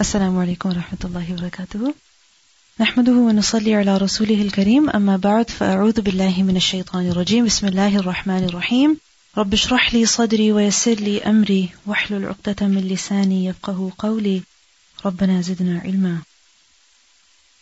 [0.00, 1.94] السلام عليكم ورحمة الله وبركاته.
[2.80, 4.90] نحمده ونصلي على رسوله الكريم.
[4.90, 7.44] أما بعد فأعوذ بالله من الشيطان الرجيم.
[7.44, 8.96] بسم الله الرحمن الرحيم.
[9.38, 11.68] رب اشرح لي صدري ويسر لي أمري.
[11.86, 14.42] واحلل عقدة من لساني يفقه قولي.
[15.06, 16.18] ربنا زدنا علما.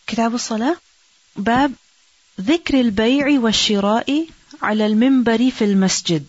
[0.07, 0.77] كتاب الصلاة.
[1.35, 1.71] باب
[2.41, 4.27] ذكر البيع والشراء
[4.61, 6.25] على المنبر في المسجد.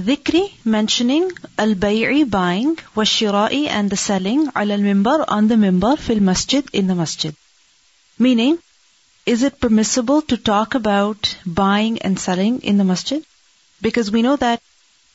[0.00, 6.68] Dhikri mentioning al buying, washira'i and the selling, على mimbar on the mimbar, في المسجد
[6.72, 7.34] in the masjid.
[8.16, 8.58] Meaning,
[9.26, 13.24] is it permissible to talk about buying and selling in the masjid?
[13.82, 14.62] Because we know that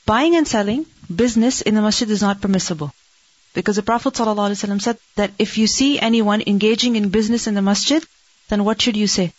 [0.05, 0.85] buying and selling
[1.23, 2.93] business in the masjid is not permissible.
[3.53, 7.61] Because the Prophet ﷺ said that if you see anyone engaging in business in the
[7.61, 8.03] masjid,
[8.49, 9.31] then what should you say?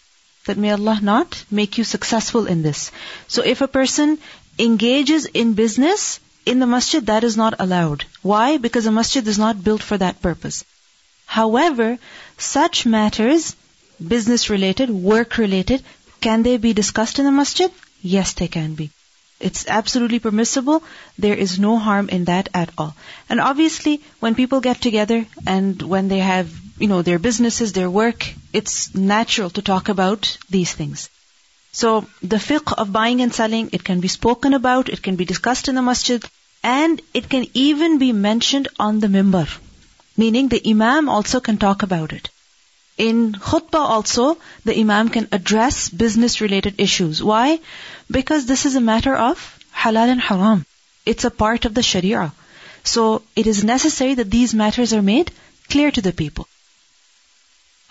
[0.47, 2.91] That may Allah not make you successful in this.
[3.29, 4.19] So if a person
[4.59, 8.05] engages in business in the masjid, that is not allowed.
[8.23, 8.59] Why?
[8.59, 10.65] Because a masjid is not built for that purpose.
[11.27, 11.99] However,
[12.37, 13.57] such matters,
[14.07, 15.83] business related, work related,
[16.21, 17.71] can they be discussed in the masjid?
[18.03, 18.91] Yes, they can be.
[19.41, 20.83] It's absolutely permissible.
[21.19, 22.95] There is no harm in that at all.
[23.29, 27.91] And obviously, when people get together and when they have, you know, their businesses, their
[27.91, 31.09] work, it's natural to talk about these things.
[31.79, 35.25] So the fiqh of buying and selling, it can be spoken about, it can be
[35.25, 36.25] discussed in the masjid,
[36.63, 39.49] and it can even be mentioned on the mimbar.
[40.17, 42.31] Meaning the imam also can talk about it.
[42.97, 47.21] In khutbah also, the imam can address business related issues.
[47.33, 47.59] Why?
[48.09, 49.43] Because this is a matter of
[49.75, 50.65] halal and haram.
[51.05, 52.33] It's a part of the sharia.
[52.85, 55.33] So it is necessary that these matters are made
[55.69, 56.47] clear to the people.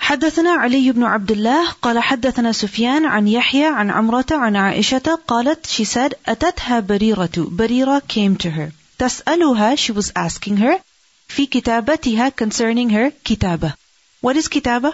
[0.03, 5.67] حدثنا علي بن عبد الله قال حدثنا سفيان عن يحيى عن عمرة عن عائشة قالت
[5.67, 10.81] she said أتتها بريرة بريرة came to her تسألها she was asking her
[11.29, 13.75] في كتابتها concerning her كتابة
[14.21, 14.93] what is كتابة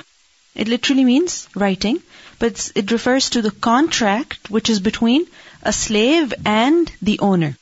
[0.55, 1.98] it literally means writing
[2.39, 5.27] but it refers to the contract which is between
[5.62, 7.57] a slave and the owner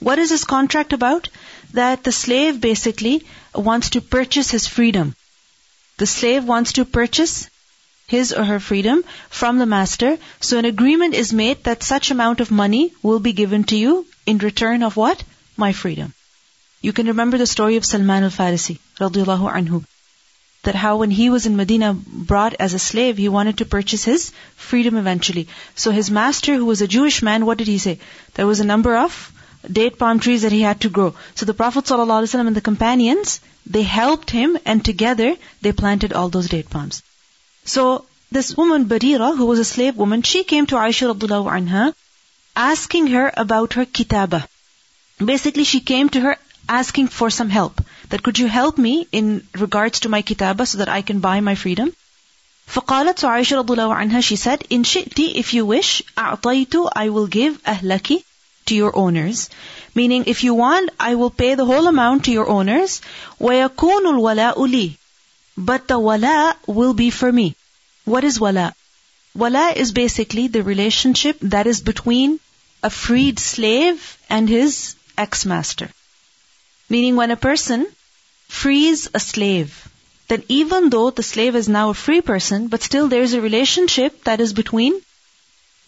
[0.00, 1.28] what is this contract about
[1.74, 3.24] that the slave basically
[3.54, 5.14] wants to purchase his freedom
[5.97, 7.49] the slave wants to purchase
[8.07, 10.17] his or her freedom from the master.
[10.39, 14.05] So an agreement is made that such amount of money will be given to you
[14.25, 15.23] in return of what?
[15.57, 16.13] My freedom.
[16.81, 19.83] You can remember the story of Salman al-Farisi, radiallahu anhu.
[20.63, 24.03] That how when he was in Medina brought as a slave, he wanted to purchase
[24.03, 25.47] his freedom eventually.
[25.75, 27.99] So his master, who was a Jewish man, what did he say?
[28.35, 29.31] There was a number of
[29.70, 31.14] date palm trees that he had to grow.
[31.34, 36.28] So the Prophet ﷺ and the companions, they helped him and together they planted all
[36.28, 37.02] those date palms.
[37.64, 41.94] So this woman Barira, who was a slave woman, she came to Aisha radiallahu anha
[42.56, 44.46] asking her about her kitaba.
[45.32, 46.36] Basically she came to her
[46.68, 47.80] asking for some help.
[48.08, 51.40] That could you help me in regards to my kitaba so that I can buy
[51.40, 51.92] my freedom?
[52.68, 57.26] فقالت to Aisha radiallahu anha, she said, In shi'ti, if you wish, أعطيت, I will
[57.26, 58.22] give أهلك,
[58.66, 59.50] to your owners.
[59.94, 63.00] Meaning, if you want, I will pay the whole amount to your owners.
[63.40, 64.96] وَيَكُونُ الْوَلَاءُ لِي
[65.56, 67.54] But the wala will be for me.
[68.04, 68.74] What is wala?
[69.34, 72.40] Wala is basically the relationship that is between
[72.82, 75.88] a freed slave and his ex-master.
[76.88, 77.86] Meaning when a person
[78.48, 79.88] frees a slave,
[80.28, 83.40] then even though the slave is now a free person, but still there is a
[83.40, 85.00] relationship that is between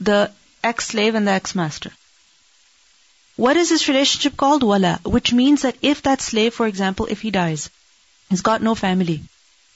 [0.01, 0.31] the
[0.63, 1.91] ex-slave and the ex-master.
[3.40, 4.64] What is this relationship called?
[4.64, 7.70] Wala, which means that if that slave, for example, if he dies,
[8.30, 9.22] he's got no family.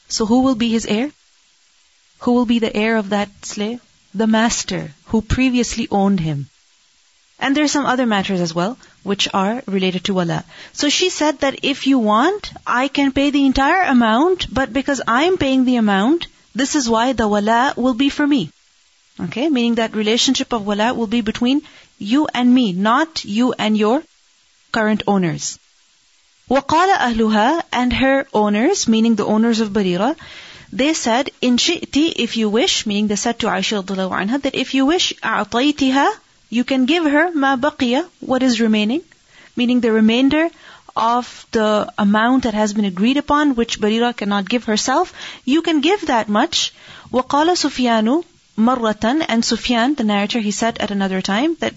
[0.10, 1.12] So who will be his heir?
[2.24, 3.80] Who will be the heir of that slave?
[4.14, 6.50] The master who previously owned him.
[7.40, 10.44] And there are some other matters as well, which are related to wala.
[10.74, 15.02] So she said that if you want, I can pay the entire amount, but because
[15.08, 18.44] I am paying the amount, this is why the wala will be for me.
[19.22, 21.62] Okay, meaning that relationship of wala will be between
[22.03, 24.03] you and me, not you and your
[24.73, 25.59] current owners.
[26.51, 30.17] وقال أهلها and her owners, meaning the owners of Barira,
[30.73, 34.75] they said, in shi'ti, if you wish, meaning they said to Aisha anha, that if
[34.75, 36.09] you wish, أعطيتها,
[36.51, 39.03] you can give her ma baqiya, what is remaining,
[39.57, 40.49] meaning the remainder
[40.97, 45.13] of the amount that has been agreed upon, which Barira cannot give herself,
[45.45, 46.73] you can give that much.
[47.13, 48.25] وقال سفيان
[48.59, 51.75] مرة, and Sufyan, the narrator, he said at another time that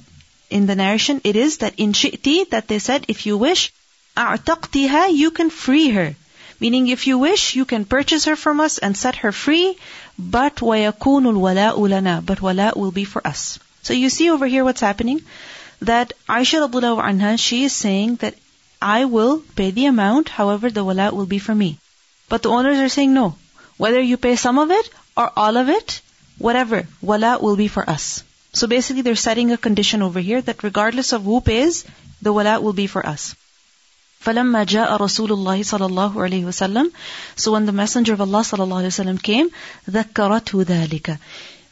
[0.50, 3.72] in the narration, it is that in shi'ti, that they said, if you wish,
[4.18, 6.16] a'taqtiha, you can free her.
[6.60, 9.78] Meaning, if you wish, you can purchase her from us and set her free,
[10.20, 13.58] but وَيَكُونُ الْوَلَاءُ لَنَا But wala will be for us.
[13.82, 15.22] So you see over here what's happening?
[15.82, 18.36] That Aisha radiallahu anha, she is saying that
[18.82, 21.80] I will pay the amount, however the wala will be for me.
[22.30, 23.36] But the owners are saying no.
[23.78, 26.02] Whether you pay some of it or all of it,
[26.38, 28.24] whatever, wala will be for us.
[28.56, 31.86] So basically they're setting a condition over here that regardless of who pays,
[32.22, 33.36] the wala will be for us.
[34.26, 36.92] فلما جاء رسول الله صلى الله عليه وسلم
[37.36, 39.50] So when the messenger of Allah صلى الله عليه وسلم came
[39.90, 41.18] ذكرته ذلك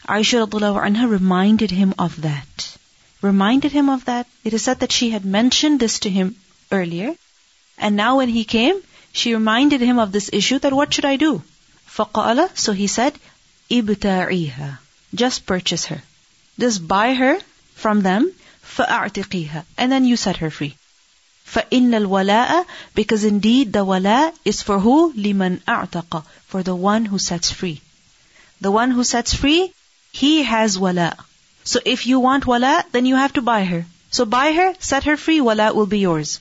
[0.08, 2.78] Aisha radiallahu anha reminded him of that.
[3.22, 4.26] Reminded him of that.
[4.44, 6.36] It is said that she had mentioned this to him
[6.72, 7.14] earlier.
[7.78, 8.82] And now when he came,
[9.12, 11.44] she reminded him of this issue that what should I do?
[11.96, 13.14] فقال So he said,
[13.70, 14.80] ibta'iha.
[15.14, 16.02] Just purchase her.
[16.60, 17.38] Just buy her
[17.76, 18.32] from them.
[18.78, 19.64] فأعتقيها.
[19.78, 20.76] And then you set her free.
[21.46, 25.14] فإن الولاء because indeed the wala is for who?
[25.14, 26.24] لمن أعتق.
[26.48, 27.82] For the one who sets free.
[28.62, 29.74] The one who sets free
[30.12, 31.16] he has wala.
[31.64, 33.86] So if you want wala, then you have to buy her.
[34.12, 36.40] So buy her, set her free, wala will be yours.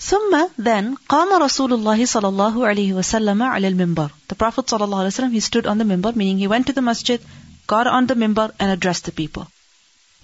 [0.00, 4.10] ثم then قام رسول الله صلى الله عليه وسلم على المنبر.
[4.28, 6.72] The Prophet صلى الله عليه وسلم he stood on the minbar, meaning he went to
[6.72, 7.20] the masjid,
[7.68, 9.46] got on the minbar and addressed the people.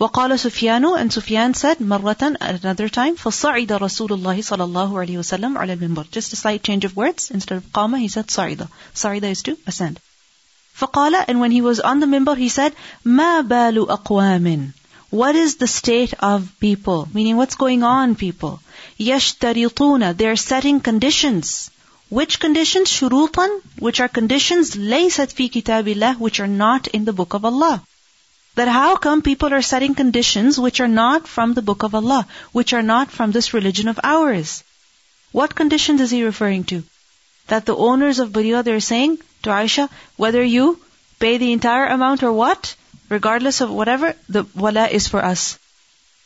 [0.00, 5.18] وقال سفيان and Sufyan said مرة at another time فصعد رسول الله صلى الله عليه
[5.18, 6.06] وسلم على المنبر.
[6.10, 7.30] Just a slight change of words.
[7.30, 8.66] Instead of قام he said صعد.
[8.94, 10.00] صعد is to ascend.
[10.74, 12.72] فقال and when he was on the minbar he said
[13.04, 14.72] ما بال أقوام
[15.10, 17.06] What is the state of people?
[17.12, 18.60] Meaning what's going on people?
[18.98, 21.70] يشترطون They're setting conditions.
[22.09, 22.89] Which conditions?
[22.89, 27.83] Shurutan, which are conditions laysat fi kitabillah, which are not in the book of Allah.
[28.55, 32.27] That how come people are setting conditions which are not from the book of Allah,
[32.51, 34.63] which are not from this religion of ours?
[35.31, 36.83] What conditions is he referring to?
[37.47, 40.79] That the owners of Barira, they're saying to Aisha, whether you
[41.19, 42.75] pay the entire amount or what,
[43.09, 45.59] regardless of whatever, the wala is for us.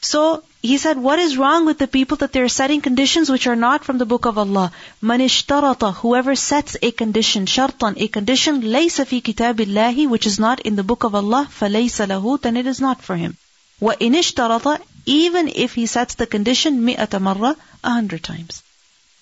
[0.01, 3.55] So he said, what is wrong with the people that they're setting conditions which are
[3.55, 4.71] not from the book of Allah?
[5.01, 10.59] Man ishtarata, whoever sets a condition, shartan, a condition, laysa fi kitabillahi, which is not
[10.59, 13.37] in the book of Allah, falaysa lahu, then it is not for him.
[13.79, 18.61] Wa in ishtarata, even if he sets the condition mi'ata marra, a hundred times.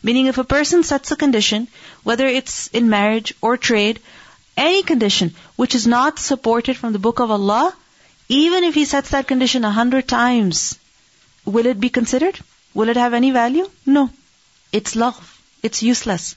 [0.02, 1.68] Meaning if a person sets a condition,
[2.04, 4.00] whether it's in marriage or trade,
[4.56, 7.76] any condition which is not supported from the book of Allah,
[8.28, 10.80] even if he sets that condition a hundred times,
[11.47, 12.39] will it be considered?
[12.75, 13.69] Will it have any value?
[13.87, 14.11] No.
[14.73, 15.19] It's love.
[15.63, 16.37] It's useless.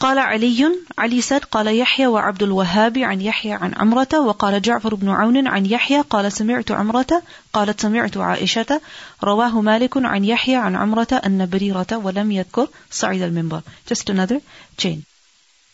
[0.00, 0.66] قال علي
[0.98, 5.66] علي said قال يحيى وعبد الوهاب عن يحيى عن عمرة وقال جعفر بن عون عن
[5.66, 7.22] يحيى قال سمعت عمرة
[7.52, 8.80] قالت سمعت عائشة
[9.24, 14.40] رواه مالك عن يحيى عن عمرة أن بريرة ولم يذكر صعيد المنبر just another
[14.78, 15.04] chain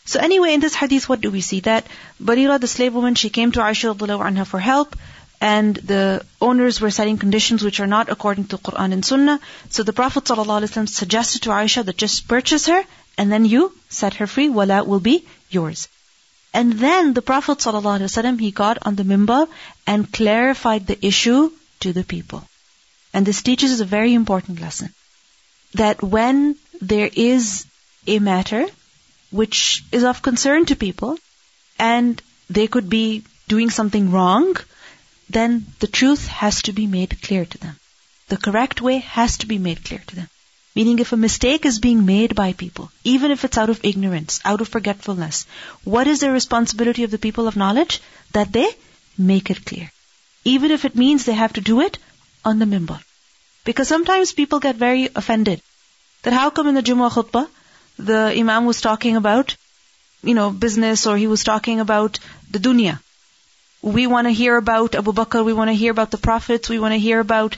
[0.05, 1.59] So anyway, in this hadith, what do we see?
[1.59, 1.85] That
[2.23, 4.95] Barira, the slave woman, she came to Aisha anha for help,
[5.42, 9.40] and the owners were setting conditions which are not according to Quran and Sunnah.
[9.70, 12.84] So the Prophet ﷺ suggested to Aisha that just purchase her,
[13.18, 15.88] and then you set her free, wala will be yours.
[16.54, 19.48] And then the Prophet ﷺ, he got on the minbar
[19.84, 21.50] and clarified the issue
[21.80, 22.44] to the people.
[23.12, 24.94] And this teaches us a very important lesson.
[25.74, 27.66] That when there is
[28.06, 28.66] a matter
[29.30, 31.18] which is of concern to people,
[31.80, 34.56] and they could be doing something wrong,
[35.32, 37.76] then the truth has to be made clear to them.
[38.28, 40.28] The correct way has to be made clear to them.
[40.74, 44.40] Meaning if a mistake is being made by people, even if it's out of ignorance,
[44.44, 45.46] out of forgetfulness,
[45.84, 48.00] what is the responsibility of the people of knowledge?
[48.32, 48.68] That they
[49.18, 49.90] make it clear.
[50.44, 51.98] Even if it means they have to do it
[52.44, 53.00] on the mimbar.
[53.64, 55.60] Because sometimes people get very offended.
[56.22, 57.48] That how come in the Jummah khutbah,
[57.98, 59.56] the Imam was talking about,
[60.22, 62.18] you know, business or he was talking about
[62.50, 62.98] the dunya.
[63.82, 66.78] We want to hear about Abu Bakr, we want to hear about the prophets, we
[66.78, 67.56] want to hear about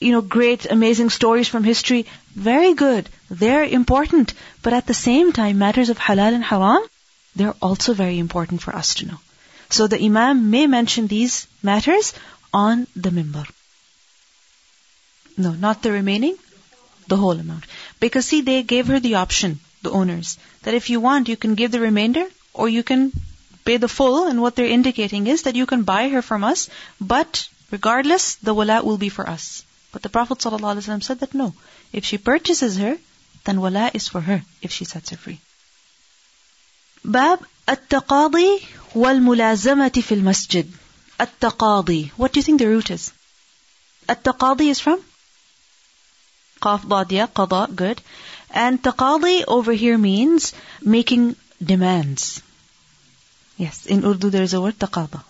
[0.00, 2.06] you know, great, amazing stories from history.
[2.34, 3.08] Very good.
[3.28, 4.32] They're important.
[4.62, 6.82] But at the same time, matters of halal and haram,
[7.36, 9.20] they're also very important for us to know.
[9.68, 12.14] So the Imam may mention these matters
[12.52, 13.46] on the mimbar.
[15.36, 16.36] No, not the remaining,
[17.06, 17.64] the whole amount.
[18.00, 21.54] Because see, they gave her the option, the owners, that if you want, you can
[21.54, 23.12] give the remainder or you can
[23.65, 24.27] pay the full.
[24.27, 28.53] And what they're indicating is that you can buy her from us, but regardless, the
[28.53, 29.63] wala will be for us.
[29.91, 31.53] But the Prophet ﷺ said that no,
[31.93, 32.97] if she purchases her,
[33.45, 35.39] then wala is for her if she sets her free.
[37.05, 37.39] باب
[37.69, 38.61] التقاضي
[38.95, 40.71] والملازمة في المسجد
[41.21, 43.11] التقاضي What do you think the root is?
[44.09, 44.99] التقاضي is from?
[46.61, 48.01] قاف ضاد قضاء good
[48.49, 52.41] and taqadi over here means making demands
[53.64, 55.24] yes in Urdu there is a word taqada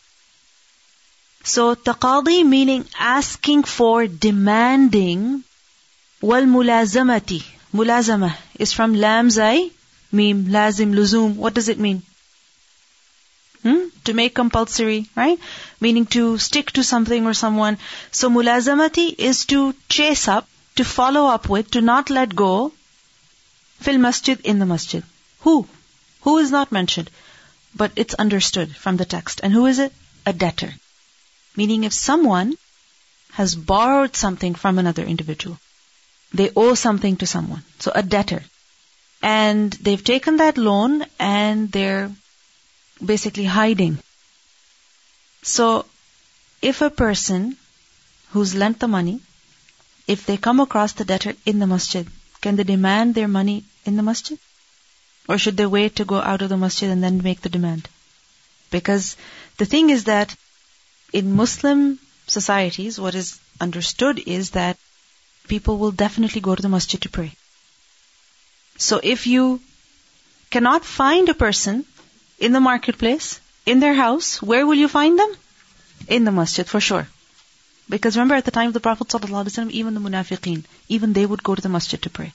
[1.43, 5.43] so taqadi meaning asking for, demanding.
[6.21, 7.43] Wal mulazamati.
[7.73, 9.71] Mulazama is from lam zai
[10.13, 11.37] Mim, lazim, luzum.
[11.37, 12.03] What does it mean?
[13.63, 13.89] Hmm?
[14.05, 15.39] To make compulsory, right?
[15.81, 17.79] Meaning to stick to something or someone.
[18.11, 22.73] So mulazamati is to chase up, to follow up with, to not let go.
[23.79, 25.05] Fil masjid in the masjid.
[25.41, 25.67] Who?
[26.23, 27.09] Who is not mentioned?
[27.75, 29.41] But it's understood from the text.
[29.43, 29.93] And who is it?
[30.27, 30.75] A debtor.
[31.57, 32.55] Meaning if someone
[33.33, 35.59] has borrowed something from another individual,
[36.33, 37.63] they owe something to someone.
[37.79, 38.43] So a debtor.
[39.23, 42.11] And they've taken that loan and they're
[43.05, 43.99] basically hiding.
[45.43, 45.87] So,
[46.61, 47.57] if a person
[48.31, 49.21] who's lent the money,
[50.07, 52.07] if they come across the debtor in the masjid,
[52.41, 54.39] can they demand their money in the masjid?
[55.29, 57.89] Or should they wait to go out of the masjid and then make the demand?
[58.71, 59.17] Because
[59.59, 60.35] the thing is that
[61.13, 64.79] in Muslim societies, what is understood is that
[65.49, 67.33] people will definitely go to the masjid to pray.
[68.79, 69.61] So if you
[70.51, 71.85] cannot find a person
[72.39, 75.33] in the marketplace, in their house, where will you find them?
[76.09, 77.07] In the masjid, for sure.
[77.89, 81.43] Because remember at the time of the Prophet ﷺ, even the munafiqeen, even they would
[81.43, 82.33] go to the masjid to pray.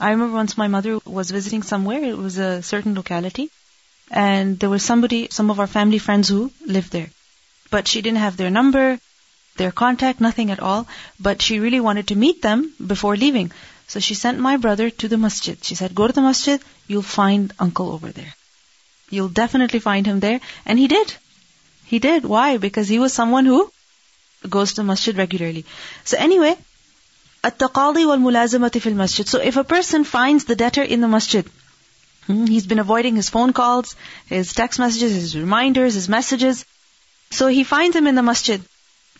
[0.00, 3.50] I remember once my mother was visiting somewhere, it was a certain locality,
[4.10, 7.10] and there was somebody, some of our family friends who lived there.
[7.70, 8.98] But she didn't have their number,
[9.56, 10.88] their contact, nothing at all,
[11.20, 13.52] but she really wanted to meet them before leaving.
[13.88, 15.62] So she sent my brother to the masjid.
[15.62, 18.34] She said, go to the masjid, you'll find uncle over there.
[19.10, 20.40] You'll definitely find him there.
[20.64, 21.14] And he did.
[21.84, 22.24] He did.
[22.24, 22.56] Why?
[22.56, 23.70] Because he was someone who
[24.48, 25.64] goes to masjid regularly.
[26.04, 26.56] So anyway,
[27.42, 29.26] at-taqadi wal-mulazamati fil masjid.
[29.28, 31.46] So if a person finds the debtor in the masjid,
[32.26, 33.94] hmm, he's been avoiding his phone calls,
[34.26, 36.64] his text messages, his reminders, his messages.
[37.30, 38.60] So he finds him in the masjid.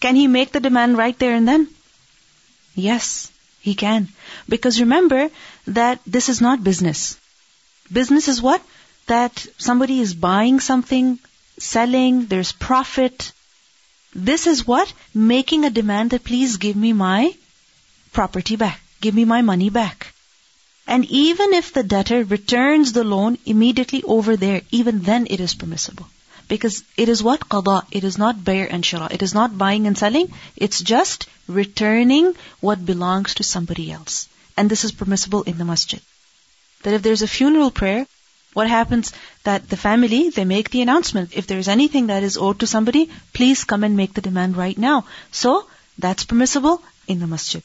[0.00, 1.69] Can he make the demand right there and then?
[2.75, 4.09] Yes, he can.
[4.49, 5.31] Because remember
[5.67, 7.17] that this is not business.
[7.93, 8.62] Business is what?
[9.11, 11.19] that somebody is buying something,
[11.59, 13.33] selling, there's profit.
[14.15, 14.93] This is what?
[15.12, 17.33] Making a demand that please give me my
[18.12, 18.81] property back.
[19.00, 20.12] Give me my money back.
[20.87, 25.55] And even if the debtor returns the loan immediately over there, even then it is
[25.55, 26.09] permissible.
[26.49, 27.49] Because it is what?
[27.49, 27.85] Qada.
[27.93, 29.09] It is not bay' and shira.
[29.11, 30.33] It is not buying and selling.
[30.57, 34.29] It's just returning what belongs to somebody else.
[34.57, 36.00] And this is permissible in the masjid.
[36.83, 38.07] That if there's a funeral prayer,
[38.52, 39.12] what happens
[39.45, 41.37] that the family, they make the announcement.
[41.37, 44.76] If there's anything that is owed to somebody, please come and make the demand right
[44.76, 45.07] now.
[45.31, 47.62] So, that's permissible in the masjid.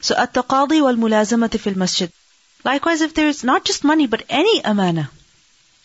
[0.00, 2.12] So at-taqadi wal-mulazamati fil masjid.
[2.64, 5.10] Likewise, if there is not just money, but any amana,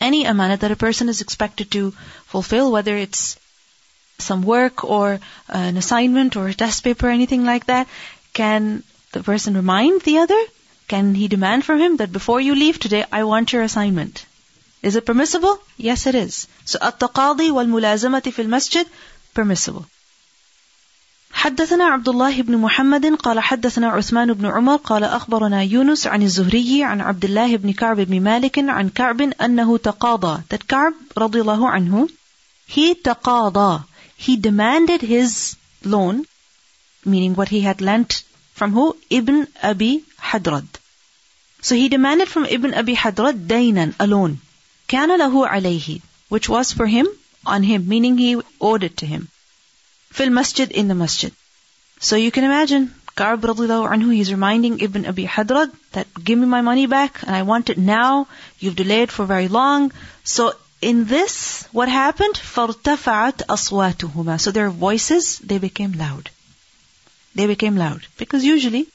[0.00, 1.92] any amana that a person is expected to
[2.26, 3.38] fulfill, whether it's
[4.18, 7.88] some work or an assignment or a test paper or anything like that,
[8.32, 10.42] can the person remind the other?
[10.88, 14.26] Can he demand from him that before you leave today, I want your assignment?
[14.82, 15.58] Is it permissible?
[15.76, 16.48] Yes, it is.
[16.64, 18.86] So at-taqadi wal-mulazamati fil masjid,
[19.34, 19.86] permissible.
[21.42, 26.84] حدثنا عبد الله بن محمد قال حدثنا عثمان بن عمر قال أخبرنا يونس عن الزهري
[26.84, 31.68] عن عبد الله بن كعب بن مالك عن كعب أنه تقاضى that كعب رضي الله
[31.68, 32.08] عنه
[32.68, 33.82] he تقاضى
[34.26, 36.22] he demanded his loan
[37.04, 38.22] meaning what he had lent
[38.54, 38.96] from who?
[39.10, 40.68] Ibn Abi Hadrad.
[41.60, 44.38] So he demanded from Ibn Abi Hadrad daynan, a loan.
[44.88, 47.08] كان له عليه which was for him
[47.44, 49.31] on him meaning he owed it to him
[50.19, 51.33] fil masjid in the masjid
[51.99, 56.61] so you can imagine Ka'b anhu he's reminding Ibn Abi Hadrad that give me my
[56.61, 58.27] money back and I want it now
[58.59, 59.91] you've delayed for very long
[60.23, 66.29] so in this what happened فارتفعت أصواتهما so their voices they became loud
[67.35, 68.87] they became loud because usually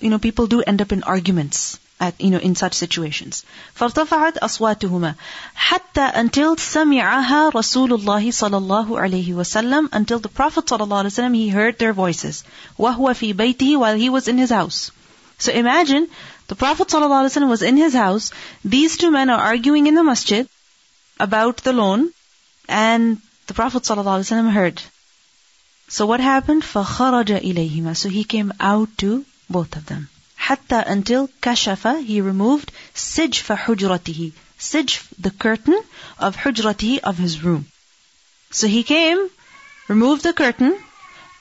[0.00, 3.44] you know people do end up in arguments at, you know, in such situations.
[3.74, 5.14] فارتفعت أصواتهما
[5.54, 11.10] حتى until سمعها رسول الله صلى الله عليه وسلم until the Prophet صلى الله عليه
[11.10, 12.44] وسلم he heard their voices
[12.78, 14.90] وهو في بيته while he was in his house.
[15.38, 16.08] So imagine
[16.48, 18.32] the Prophet صلى الله عليه وسلم was in his house.
[18.64, 20.48] These two men are arguing in the masjid
[21.20, 22.10] about the loan,
[22.68, 24.82] and the Prophet صلى الله عليه وسلم heard.
[25.88, 26.64] So what happened?
[26.64, 27.96] فخرج إليهما.
[27.96, 30.08] So he came out to both of them.
[30.37, 35.83] حتى until كشف he removed سجف حجرته سجف the curtain
[36.19, 37.65] of حجرته of his room.
[38.51, 39.29] So he came
[39.87, 40.77] removed the curtain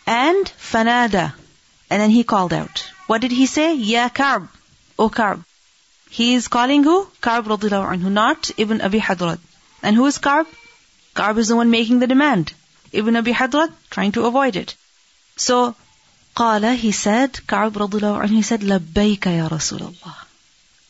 [0.06, 1.34] and fanada.
[1.90, 2.84] And then he called out.
[3.06, 3.74] What did he say?
[3.74, 4.48] Ya Ka'b
[4.98, 5.44] O Ka'b.
[6.10, 7.06] He is calling who?
[7.20, 9.38] Ka'b radiallahu anhu not Ibn Abi Hadrad.
[9.82, 10.46] And who is Ka'b?
[11.14, 12.52] Ka'b is the one making the demand.
[12.92, 14.74] Ibn Abi Hadrad trying to avoid it.
[15.36, 15.74] So
[16.35, 20.15] قال he said Ka'b radiallahu anhu he said لبيك يا رسول الله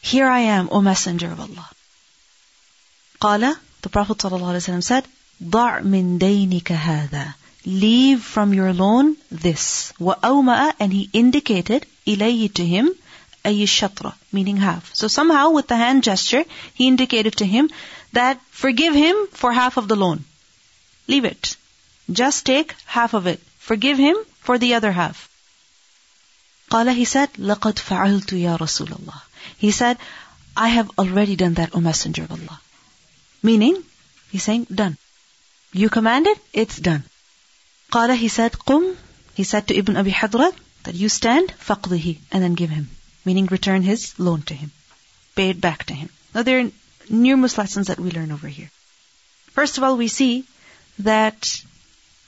[0.04, 1.70] Here I am, O Messenger of Allah.
[3.20, 5.06] قال, the Prophet ﷺ said,
[5.44, 7.36] ضع من دينك هذا.
[7.66, 9.94] Leave from your loan this.
[10.00, 12.90] وأومأ, and he indicated إليه to him
[13.46, 14.90] أي الشطرة, meaning half.
[14.94, 17.70] So somehow with the hand gesture, he indicated to him
[18.14, 20.24] that forgive him for half of the loan.
[21.08, 21.58] Leave it.
[22.12, 23.40] Just take half of it.
[23.60, 25.30] Forgive him for the other half.
[26.71, 29.21] Qala, he said, لَقَدْ فَعَلْتُ يَا رَسُولَ اللَّهِ
[29.57, 29.99] He said,
[30.57, 32.61] I have already done that, O Messenger of Allah.
[33.43, 33.83] Meaning,
[34.31, 34.97] he's saying, done.
[35.73, 37.05] You commanded, it's done.
[37.93, 38.97] Qala, he said, قُمْ
[39.35, 42.91] He said to Ibn Abi Hadrad, that you stand, فَقْضِهِ And then give him.
[43.25, 44.73] Meaning, return his loan to him.
[45.37, 46.09] Pay it back to him.
[46.35, 46.71] Now there are
[47.09, 48.71] numerous lessons that we learn over here.
[49.53, 50.45] First of all, we see
[50.99, 51.63] that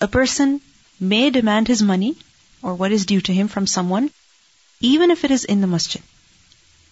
[0.01, 0.61] a person
[1.01, 2.17] may demand his money
[2.63, 4.11] or what is due to him from someone
[4.81, 6.03] even if it is in the masjid.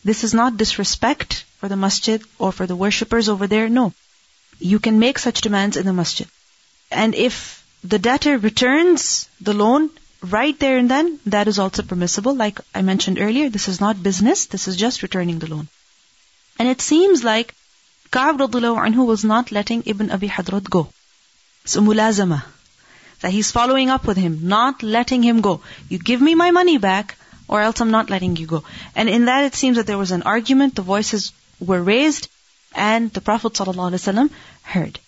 [0.05, 3.69] This is not disrespect for the masjid or for the worshippers over there.
[3.69, 3.93] No.
[4.59, 6.29] You can make such demands in the masjid.
[6.91, 9.91] And if the debtor returns the loan
[10.23, 12.35] right there and then, that is also permissible.
[12.35, 15.69] Like I mentioned earlier, this is not business, this is just returning the loan.
[16.59, 17.55] And it seems like
[18.11, 20.89] Ka'b anhu was not letting Ibn Abi Hadrad go.
[21.65, 22.45] So mulazama.
[23.21, 25.63] That he's following up with him, not letting him go.
[25.89, 27.17] You give me my money back,
[27.49, 28.65] or else I'm not letting you go.
[28.95, 32.29] And in that it seems that there was an argument, the voices were raised,
[32.75, 34.31] and the Prophet ﷺ
[34.63, 34.99] heard.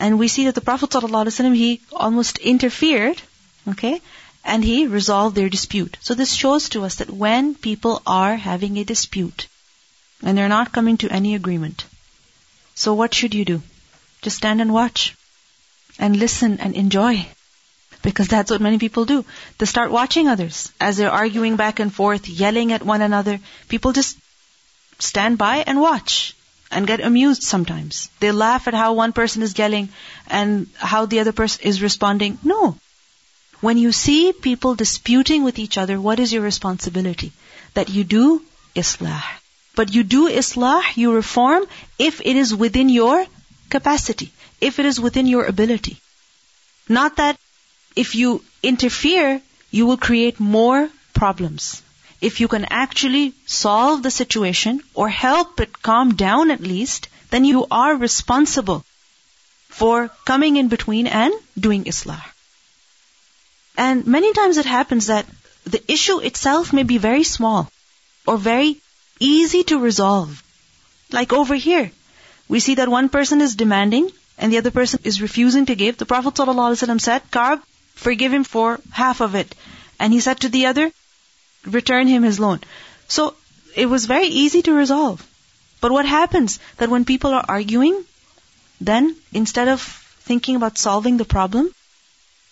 [0.00, 3.20] And we see that the Prophet ﷺ, he almost interfered,
[3.68, 4.00] okay,
[4.44, 5.96] and he resolved their dispute.
[6.00, 9.46] So this shows to us that when people are having a dispute,
[10.22, 11.84] and they're not coming to any agreement,
[12.74, 13.62] so what should you do?
[14.22, 15.16] Just stand and watch,
[15.98, 17.26] and listen and enjoy.
[18.02, 19.24] Because that's what many people do.
[19.58, 23.38] They start watching others as they're arguing back and forth, yelling at one another.
[23.68, 24.18] People just
[24.98, 26.34] stand by and watch
[26.70, 28.08] and get amused sometimes.
[28.20, 29.90] They laugh at how one person is yelling
[30.26, 32.38] and how the other person is responding.
[32.42, 32.76] No.
[33.60, 37.32] When you see people disputing with each other, what is your responsibility?
[37.74, 38.42] That you do
[38.74, 39.22] islah.
[39.76, 41.64] But you do islah, you reform,
[41.98, 43.24] if it is within your
[43.70, 45.98] capacity, if it is within your ability.
[46.88, 47.38] Not that
[47.96, 51.82] if you interfere, you will create more problems.
[52.20, 57.44] If you can actually solve the situation or help it calm down at least, then
[57.44, 58.84] you are responsible
[59.68, 62.22] for coming in between and doing islah.
[63.76, 65.26] And many times it happens that
[65.64, 67.70] the issue itself may be very small
[68.26, 68.80] or very
[69.18, 70.42] easy to resolve.
[71.10, 71.90] Like over here,
[72.48, 75.96] we see that one person is demanding and the other person is refusing to give.
[75.96, 77.62] The Prophet ﷺ said, Ka'b,
[78.02, 79.54] forgive him for half of it.
[79.98, 80.92] And he said to the other,
[81.64, 82.60] return him his loan.
[83.08, 83.34] So
[83.74, 85.26] it was very easy to resolve.
[85.80, 88.04] But what happens that when people are arguing,
[88.80, 89.80] then instead of
[90.30, 91.72] thinking about solving the problem,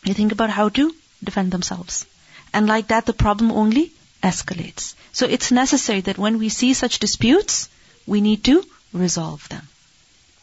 [0.04, 2.06] they think about how to defend themselves.
[2.52, 4.94] And like that, the problem only escalates.
[5.12, 7.68] So it's necessary that when we see such disputes,
[8.06, 9.68] we need to resolve them.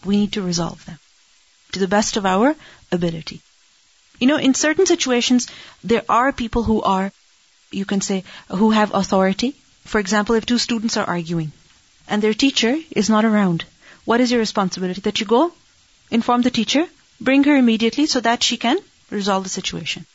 [0.05, 0.99] We need to resolve them
[1.73, 2.55] to the best of our
[2.91, 3.41] ability.
[4.19, 5.47] You know, in certain situations,
[5.83, 7.11] there are people who are,
[7.71, 9.55] you can say, who have authority.
[9.85, 11.51] For example, if two students are arguing
[12.07, 13.65] and their teacher is not around,
[14.05, 15.01] what is your responsibility?
[15.01, 15.53] That you go,
[16.09, 16.87] inform the teacher,
[17.21, 18.77] bring her immediately so that she can
[19.09, 20.05] resolve the situation.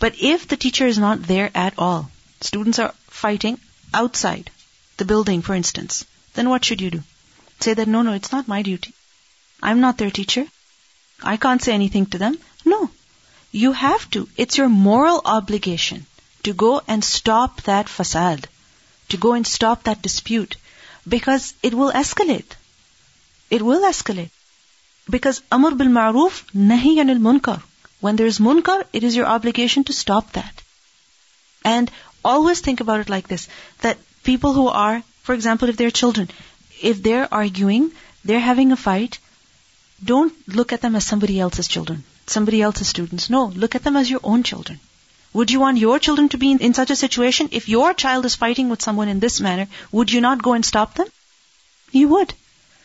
[0.00, 2.10] But if the teacher is not there at all,
[2.40, 3.58] students are fighting
[3.92, 4.50] outside
[4.96, 7.02] the building, for instance, then what should you do?
[7.60, 8.92] Say that, no, no, it's not my duty.
[9.62, 10.44] I'm not their teacher.
[11.22, 12.36] I can't say anything to them.
[12.64, 12.90] No.
[13.62, 14.28] You have to.
[14.36, 16.06] It's your moral obligation
[16.42, 18.46] to go and stop that fasad,
[19.10, 20.56] to go and stop that dispute,
[21.06, 22.56] because it will escalate.
[23.50, 24.30] It will escalate.
[25.16, 26.40] Because amr bil ma'ruf,
[26.70, 27.62] nahi anil munkar.
[28.00, 30.62] When there is munkar, it is your obligation to stop that.
[31.64, 31.92] And
[32.24, 33.46] always think about it like this,
[33.82, 33.98] that
[34.30, 36.28] people who are, for example, if they're children,
[36.82, 37.92] if they're arguing,
[38.24, 39.20] they're having a fight,
[40.12, 43.30] don't look at them as somebody else's children somebody else's students.
[43.30, 44.80] No, look at them as your own children.
[45.32, 47.48] Would you want your children to be in, in, such a situation?
[47.50, 50.64] If your child is fighting with someone in this manner, would you not go and
[50.64, 51.08] stop them?
[51.90, 52.34] You would.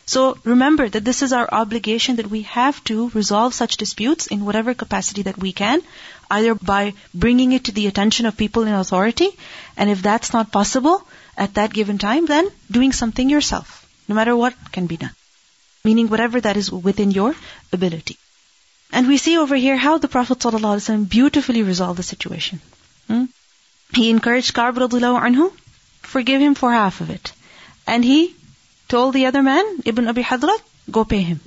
[0.08, 4.46] So remember that this is our obligation that we have to resolve such disputes in
[4.46, 5.84] whatever capacity that we can,
[6.32, 9.30] either by bringing it to the attention of people in authority,
[9.78, 14.36] and if that's not possible at that given time, then doing something yourself, no matter
[14.36, 15.14] what can be done.
[15.84, 17.36] Meaning whatever that is within your
[17.72, 18.18] ability.
[18.92, 22.60] And we see over here how the Prophet ﷺ beautifully resolved the situation.
[23.08, 23.26] Hmm?
[23.94, 25.52] He encouraged Ka'b anhu,
[26.02, 27.32] forgive him for half of it.
[27.86, 28.36] And he
[28.88, 31.40] told the other man, Ibn Abi Hadrad, go pay him.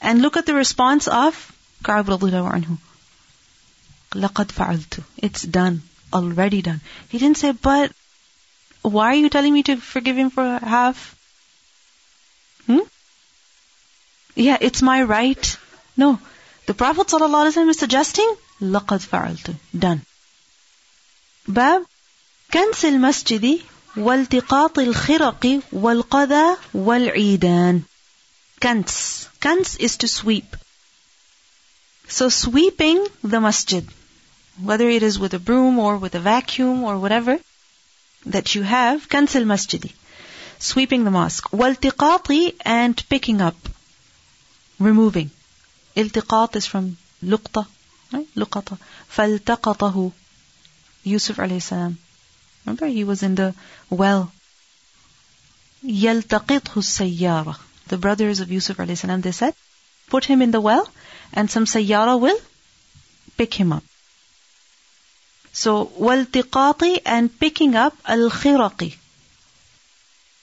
[0.00, 2.78] And look at the response of Ka'b anhu.
[4.12, 5.82] لَقَدْ فَعَلْتُ It's done.
[6.12, 6.80] Already done.
[7.10, 7.92] He didn't say, but
[8.80, 11.14] why are you telling me to forgive him for half?
[12.66, 12.78] Hmm?
[14.34, 15.56] Yeah, it's my right.
[15.96, 16.18] No,
[16.67, 20.01] The Prophet ﷺ is suggesting, لَقَدْ فَعَلْتُ Done.
[21.47, 21.85] باب
[22.53, 23.59] كنس المسجد
[23.97, 27.81] والتقاط الخرق والقذى والعيدان
[28.61, 29.27] Kans.
[29.41, 30.55] Kans is to sweep.
[32.07, 33.85] So sweeping the masjid,
[34.61, 37.39] whether it is with a broom or with a vacuum or whatever
[38.25, 39.91] that you have, kans al masjidi.
[40.59, 41.49] Sweeping the mosque.
[41.51, 43.57] Waltiqati and picking up.
[44.79, 45.29] Removing.
[45.97, 47.65] Iltiqat is from luqta.
[48.11, 48.27] Right?
[48.35, 48.77] Luqata.
[49.15, 50.11] Faltaqatahu.
[51.03, 51.97] Yusuf alayhi salam.
[52.65, 53.53] Remember, he was in the
[53.89, 54.31] well.
[55.85, 57.57] يلتقطه السيارة.
[57.87, 59.53] The brothers of Yusuf alayhi salam, they said,
[60.09, 60.87] put him in the well
[61.33, 62.39] and some sayyara will
[63.37, 63.83] pick him up.
[65.51, 68.95] So, waltiqati and picking up al-khiraqi.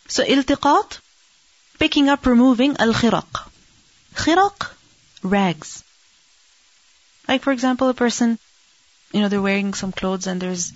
[0.09, 0.99] So, iltiqat,
[1.79, 3.51] picking up, removing al-khiraq.
[4.15, 4.71] Khiraq,
[5.26, 5.84] rags.
[7.28, 8.38] Like for example, a person,
[9.12, 10.72] you know, they're wearing some clothes and there's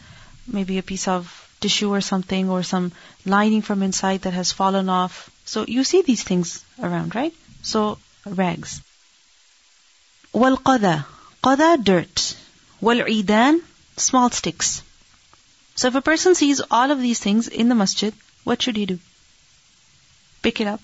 [0.48, 2.92] maybe a piece of tissue or something or some
[3.26, 5.30] lining from inside that has fallen off.
[5.46, 7.34] So you see these things around, right?
[7.62, 8.82] So rags.
[10.34, 11.06] Wal-qada.
[11.44, 12.36] Qada, dirt.
[12.82, 13.62] Wal-idan,
[13.98, 14.82] small sticks.
[15.76, 18.86] So if a person sees all of these things in the masjid, what should he
[18.86, 19.00] do?
[20.42, 20.82] Pick it up.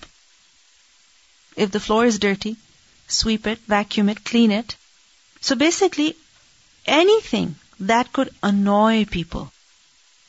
[1.56, 2.56] If the floor is dirty,
[3.08, 4.76] sweep it, vacuum it, clean it.
[5.40, 6.16] So basically,
[6.86, 9.52] anything that could annoy people,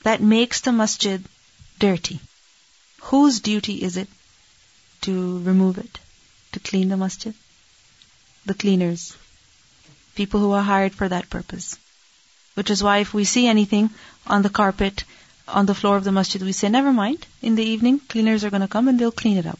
[0.03, 1.23] that makes the masjid
[1.79, 2.19] dirty,
[3.01, 4.07] whose duty is it
[5.01, 5.99] to remove it,
[6.51, 7.33] to clean the masjid?
[8.45, 9.15] The cleaners.
[10.15, 11.77] People who are hired for that purpose.
[12.55, 13.89] Which is why if we see anything
[14.25, 15.03] on the carpet,
[15.47, 17.25] on the floor of the masjid, we say, never mind.
[17.41, 19.59] In the evening, cleaners are going to come and they'll clean it up.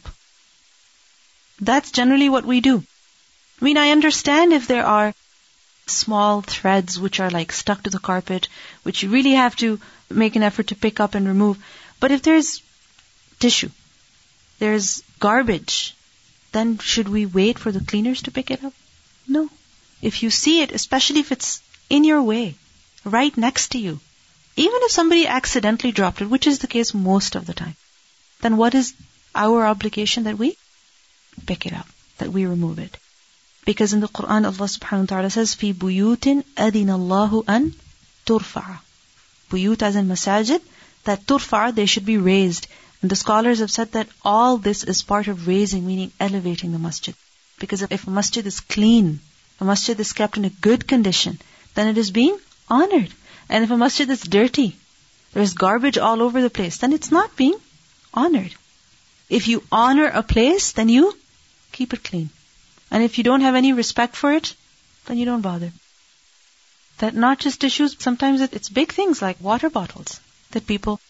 [1.60, 2.84] That's generally what we do.
[3.60, 5.14] I mean, I understand if there are
[5.86, 8.48] small threads which are like stuck to the carpet,
[8.82, 11.58] which you really have to make an effort to pick up and remove.
[12.00, 12.62] But if there's
[13.40, 13.70] tissue,
[14.58, 15.94] there's garbage,
[16.52, 18.74] then should we wait for the cleaners to pick it up?
[19.26, 19.50] No.
[20.00, 22.54] If you see it, especially if it's in your way,
[23.04, 24.00] right next to you,
[24.56, 27.76] even if somebody accidentally dropped it, which is the case most of the time,
[28.40, 28.94] then what is
[29.34, 30.56] our obligation that we
[31.46, 32.96] pick it up, that we remove it?
[33.67, 37.71] Because in the Quran, Allah subhanahu wa ta'ala says, في بيوت أذن الله أن
[38.25, 38.79] ترفع.
[39.49, 40.61] Buyut as in masajid,
[41.05, 42.67] that turfa, they should be raised.
[43.01, 46.79] And the scholars have said that all this is part of raising, meaning elevating the
[46.79, 47.15] masjid.
[47.59, 49.19] Because if a masjid is clean,
[49.59, 51.39] a masjid is kept in a good condition,
[51.75, 52.37] then it is being
[52.69, 53.13] honored.
[53.49, 54.75] And if a masjid is dirty,
[55.33, 57.55] there's garbage all over the place, then it's not being
[58.13, 58.53] honored.
[59.29, 61.17] If you honor a place, then you
[61.71, 62.29] keep it clean.
[62.90, 64.54] And if you don't have any respect for it,
[65.06, 65.72] then you don't bother.
[66.98, 70.20] That not just tissues, sometimes it's big things like water bottles
[70.50, 71.00] that people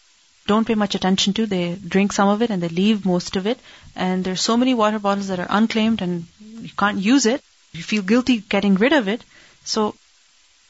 [0.45, 1.45] don't pay much attention to.
[1.45, 3.59] They drink some of it and they leave most of it.
[3.95, 7.43] And there's so many water bottles that are unclaimed and you can't use it.
[7.71, 9.23] You feel guilty getting rid of it.
[9.63, 9.95] So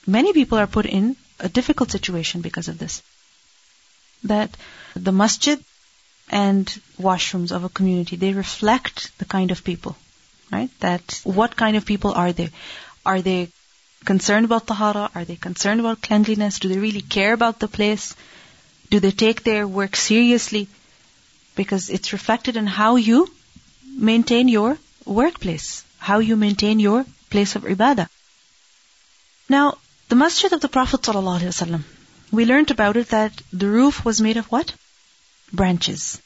[0.06, 3.02] many people are put in a difficult situation because of this.
[4.26, 4.56] That
[4.96, 5.64] the masjid
[6.30, 6.68] and
[7.00, 9.96] washrooms of a community, they reflect the kind of people
[10.52, 10.70] right?
[10.80, 12.50] That what kind of people are they?
[13.06, 13.50] Are they
[14.06, 15.10] concerned about tahara?
[15.16, 16.60] Are they concerned about cleanliness?
[16.60, 18.16] Do they really care about the place?
[18.90, 20.68] Do they take their work seriously?
[21.56, 23.28] Because it's reflected in how you
[23.98, 28.08] maintain your workplace, how you maintain your place of ibadah.
[29.48, 29.78] Now,
[30.10, 31.84] the masjid of the Prophet ﷺ,
[32.32, 34.74] we learned about it that the roof was made of what?
[35.52, 36.22] Branches.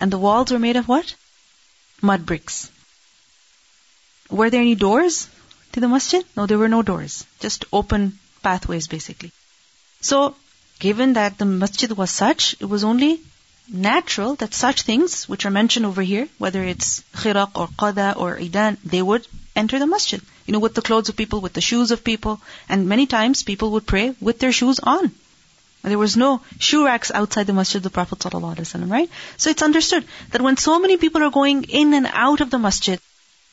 [0.00, 1.14] And the walls were made of what?
[2.00, 2.70] Mud bricks.
[4.32, 5.28] Were there any doors
[5.72, 6.24] to the masjid?
[6.36, 7.26] No, there were no doors.
[7.40, 9.30] Just open pathways basically.
[10.00, 10.34] So,
[10.78, 13.20] given that the masjid was such, it was only
[13.68, 18.36] natural that such things, which are mentioned over here, whether it's khiraq or qada or
[18.36, 20.22] idan, they would enter the masjid.
[20.46, 23.42] You know, with the clothes of people, with the shoes of people, and many times
[23.42, 25.12] people would pray with their shoes on.
[25.82, 29.10] There was no shoe racks outside the masjid of the Prophet ﷺ, right?
[29.36, 32.58] So it's understood that when so many people are going in and out of the
[32.58, 33.00] masjid,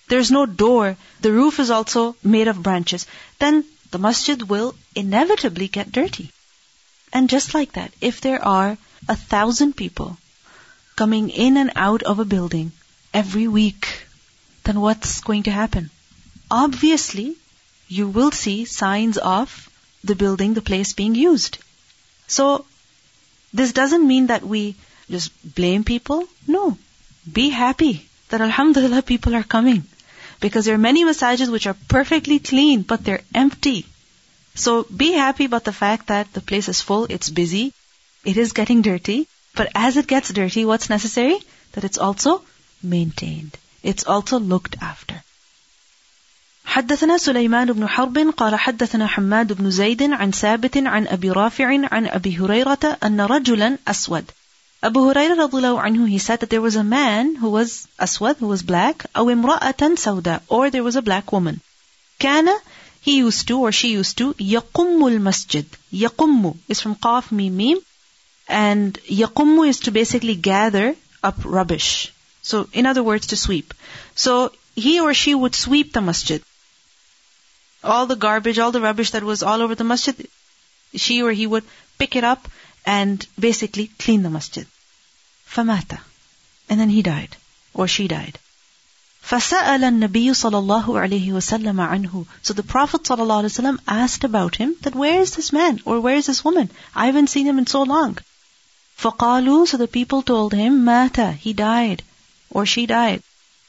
[0.09, 3.05] there's no door, the roof is also made of branches,
[3.39, 6.31] then the masjid will inevitably get dirty.
[7.13, 10.17] And just like that, if there are a thousand people
[10.95, 12.71] coming in and out of a building
[13.13, 13.87] every week,
[14.63, 15.89] then what's going to happen?
[16.51, 17.35] Obviously,
[17.87, 19.69] you will see signs of
[20.03, 21.57] the building, the place being used.
[22.27, 22.65] So,
[23.53, 24.75] this doesn't mean that we
[25.09, 26.27] just blame people.
[26.47, 26.77] No.
[27.31, 29.83] Be happy that Alhamdulillah people are coming.
[30.39, 33.85] Because there are many masajid which are perfectly clean, but they're empty.
[34.55, 37.73] So be happy about the fact that the place is full, it's busy,
[38.25, 41.39] it is getting dirty, but as it gets dirty, what's necessary?
[41.73, 42.43] That it's also
[42.83, 43.57] maintained.
[43.83, 45.23] It's also looked after.
[46.65, 52.07] حدثنا سليمان بن حرب قال حدثنا حماد بن زيد عن ثابت عن أبي رافع عن
[52.07, 54.31] أبي هريرة أن رجلا أسود
[54.82, 58.48] Abu Hurairah radiallahu anhu, he said that there was a man who was aswad, who
[58.48, 61.60] was black, أو امرأة سوداء, or there was a black woman.
[62.20, 62.54] كان,
[63.00, 65.64] he used to, or she used to, يقم المسجد.
[65.92, 67.82] يقم is from قاف ميم ميم,
[68.46, 72.12] and يقم is to basically gather up rubbish.
[72.42, 73.72] So, in other words, to sweep.
[74.14, 76.42] So, he or she would sweep the masjid.
[77.82, 80.28] All the garbage, all the rubbish that was all over the masjid,
[80.94, 81.64] she or he would
[81.98, 82.48] pick it up
[82.86, 84.66] and basically clean the masjid.
[85.46, 85.98] فمات.
[86.68, 87.36] And then he died.
[87.72, 88.38] Or she died.
[89.22, 92.26] فسأل النبي صلى الله عليه وسلم عنه.
[92.42, 95.80] So the Prophet صلى الله عليه وسلم asked about him that where is this man
[95.84, 96.70] or where is this woman?
[96.94, 98.18] I haven't seen him in so long.
[98.98, 101.38] فقالوا So the people told him مات.
[101.38, 102.02] He died.
[102.50, 103.22] Or she died.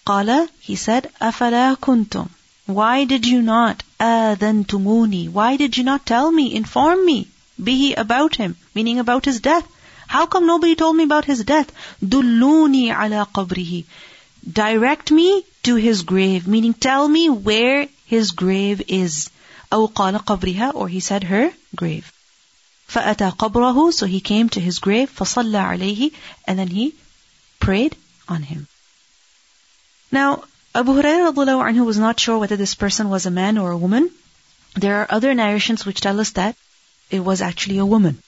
[0.06, 2.28] قال He said أفلا كنتم
[2.66, 7.28] Why did you not آذنتموني Why did you not tell me, inform me
[7.62, 9.68] bihi about him, meaning about his death.
[10.08, 11.72] How come nobody told me about his death?
[12.04, 13.86] Dulluni ala qabrihi.
[14.62, 19.30] Direct me to his grave, meaning tell me where his grave is.
[19.72, 22.12] أو قال قبرها, or he said her grave.
[22.88, 26.12] فأتى قبره, so he came to his grave, فصلى عليه,
[26.48, 26.94] and then he
[27.60, 27.96] prayed
[28.28, 28.68] on him.
[30.12, 30.44] Now,
[30.76, 34.12] Abu Hurairah anhu was not sure whether this person was a man or a woman.
[34.76, 36.56] There are other narrations which tell us that
[37.11, 38.23] it was actually a woman.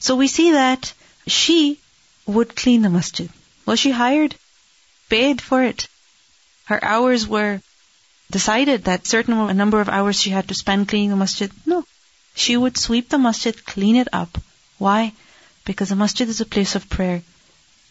[0.00, 0.92] So we see that
[1.26, 1.78] she
[2.26, 3.30] would clean the masjid.
[3.66, 4.34] Was she hired?
[5.08, 5.88] Paid for it.
[6.66, 7.60] Her hours were
[8.30, 11.50] decided that certain number of hours she had to spend cleaning the masjid.
[11.66, 11.84] No.
[12.34, 14.38] She would sweep the masjid, clean it up.
[14.78, 15.12] Why?
[15.64, 17.22] Because the masjid is a place of prayer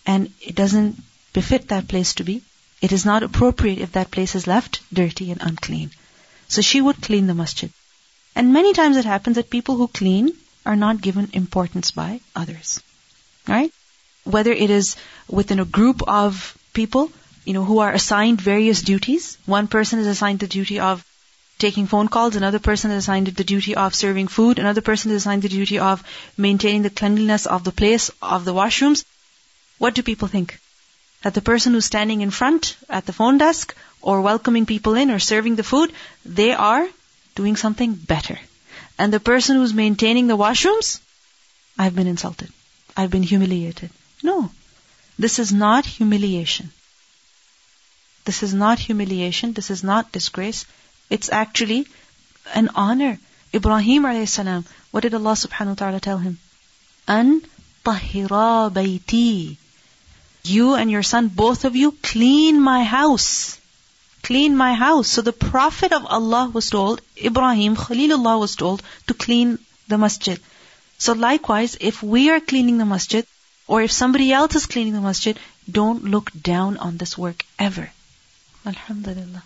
[0.05, 1.01] and it doesn't
[1.33, 2.41] befit that place to be.
[2.81, 5.91] It is not appropriate if that place is left dirty and unclean.
[6.47, 7.71] So she would clean the masjid.
[8.37, 10.31] And many times it happens that people who clean
[10.63, 12.79] are not given importance by others.
[13.47, 13.71] Right?
[14.25, 14.95] Whether it is
[15.27, 17.11] within a group of people,
[17.45, 19.39] you know, who are assigned various duties.
[19.47, 21.03] One person is assigned the duty of
[21.57, 25.23] taking phone calls, another person is assigned the duty of serving food, another person is
[25.23, 26.03] assigned the duty of
[26.37, 29.03] maintaining the cleanliness of the place, of the washrooms.
[29.79, 30.59] What do people think?
[31.23, 35.09] That the person who's standing in front at the phone desk or welcoming people in
[35.09, 35.91] or serving the food,
[36.23, 36.87] they are
[37.39, 38.37] doing something better.
[38.97, 40.99] And the person who's maintaining the washrooms,
[41.77, 42.49] I've been insulted.
[42.95, 43.91] I've been humiliated.
[44.23, 44.49] No.
[45.25, 46.71] This is not humiliation.
[48.25, 49.53] This is not humiliation.
[49.53, 50.65] This is not disgrace.
[51.09, 51.85] It's actually
[52.53, 53.19] an honor.
[53.53, 56.39] Ibrahim alayhi salam, what did Allah subhanahu wa ta'ala tell him?
[57.07, 57.41] An
[57.85, 59.57] tahira bayti.
[60.43, 63.59] You and your son, both of you, clean my house
[64.27, 65.07] clean my house.
[65.07, 70.39] So the Prophet of Allah was told, Ibrahim, Khalilullah was told to clean the masjid.
[70.97, 73.25] So likewise, if we are cleaning the masjid,
[73.67, 75.39] or if somebody else is cleaning the masjid,
[75.79, 77.89] don't look down on this work ever.
[78.65, 79.43] Alhamdulillah.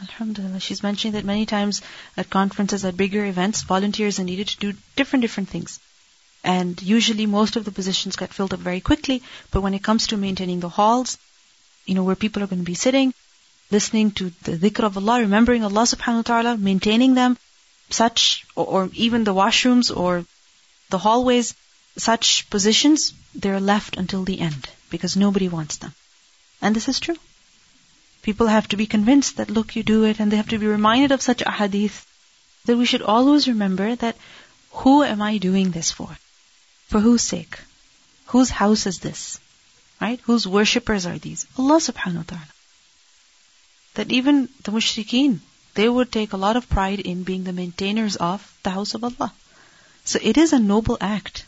[0.00, 0.60] Alhamdulillah.
[0.60, 1.82] She's mentioning that many times
[2.16, 5.80] at conferences, at bigger events, volunteers are needed to do different, different things.
[6.42, 10.06] And usually most of the positions get filled up very quickly, but when it comes
[10.06, 11.18] to maintaining the halls,
[11.84, 13.12] you know, where people are going to be sitting,
[13.70, 17.36] listening to the dhikr of Allah, remembering Allah subhanahu wa ta'ala, maintaining them,
[17.88, 20.24] such, or, or even the washrooms or
[20.90, 21.54] the hallways,
[21.96, 25.94] such positions, they're left until the end because nobody wants them.
[26.60, 27.16] And this is true.
[28.22, 30.66] People have to be convinced that look, you do it, and they have to be
[30.66, 32.06] reminded of such a hadith
[32.66, 34.16] that we should always remember that
[34.82, 36.18] who am I doing this for?
[36.88, 37.58] For whose sake?
[38.26, 39.40] Whose house is this?
[40.00, 40.20] Right?
[40.24, 41.46] Whose worshippers are these?
[41.58, 42.59] Allah subhanahu wa ta'ala
[44.00, 45.38] that even the mushrikeen,
[45.74, 49.04] they would take a lot of pride in being the maintainers of the house of
[49.04, 49.32] Allah.
[50.04, 51.44] So it is a noble act.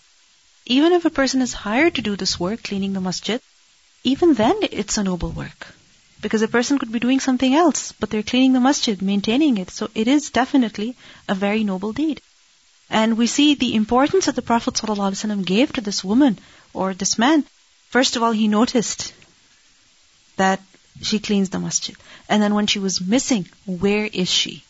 [0.67, 3.41] Even if a person is hired to do this work, cleaning the masjid,
[4.05, 5.67] even then it's a noble work.
[6.21, 9.71] Because a person could be doing something else, but they're cleaning the masjid, maintaining it.
[9.71, 10.95] So it is definitely
[11.29, 12.21] a very noble deed.
[12.91, 16.38] And we see the importance that the Prophet ﷺ gave to this woman
[16.75, 17.45] or this man
[17.93, 19.12] First of all, he noticed
[20.37, 20.62] that
[21.02, 21.95] she cleans the masjid.
[22.28, 24.63] And then when she was missing, where is she?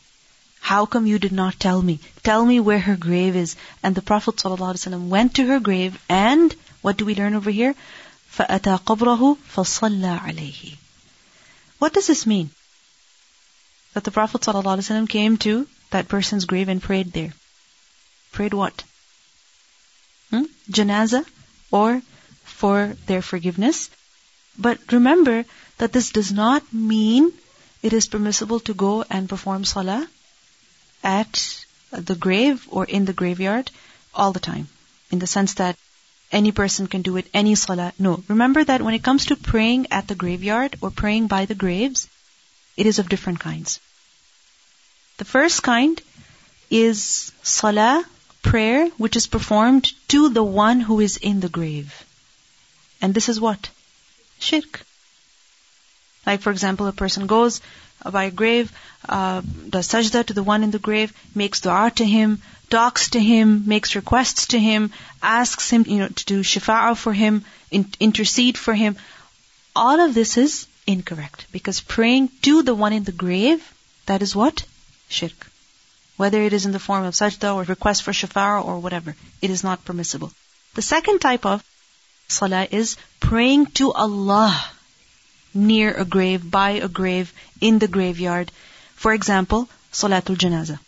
[0.59, 1.99] How come you did not tell me?
[2.23, 3.55] Tell me where her grave is.
[3.83, 7.73] And the Prophet ﷺ went to her grave and what do we learn over here?
[8.35, 10.77] فَأَتَى قَبْرَهُ فَصَلَّى عَلَيْهِ
[11.79, 12.49] What does this mean?
[13.93, 17.33] That the Prophet ﷺ came to that person's grave and prayed there.
[18.31, 18.83] Prayed what?
[20.29, 20.43] Hmm?
[20.69, 21.25] Janazah
[21.71, 22.01] or
[22.43, 23.89] for their forgiveness.
[24.57, 25.45] But remember
[25.78, 27.32] that this does not mean
[27.82, 30.08] it is permissible to go and perform salah
[31.02, 33.70] at the grave or in the graveyard
[34.14, 34.68] all the time.
[35.10, 35.76] In the sense that
[36.30, 37.92] any person can do it, any salah.
[37.98, 38.24] No.
[38.28, 42.08] Remember that when it comes to praying at the graveyard or praying by the graves,
[42.76, 43.80] it is of different kinds.
[45.18, 46.00] The first kind
[46.70, 48.04] is salah,
[48.42, 52.04] prayer, which is performed to the one who is in the grave.
[53.02, 53.68] And this is what?
[54.38, 54.86] Shirk.
[56.26, 57.60] Like for example, a person goes
[58.10, 58.72] by a grave,
[59.08, 63.20] uh, does sajda to the one in the grave, makes dua to him, talks to
[63.20, 64.90] him, makes requests to him,
[65.22, 68.96] asks him, you know, to do shafa'ah for him, in, intercede for him.
[69.74, 73.72] All of this is incorrect because praying to the one in the grave,
[74.06, 74.64] that is what?
[75.08, 75.46] Shirk.
[76.16, 79.50] Whether it is in the form of sajda or request for shafa'ah or whatever, it
[79.50, 80.32] is not permissible.
[80.74, 81.64] The second type of
[82.28, 84.71] salah is praying to Allah
[85.54, 88.50] near a grave, by a grave, in the graveyard.
[88.94, 90.78] For example, Salatul Janazah.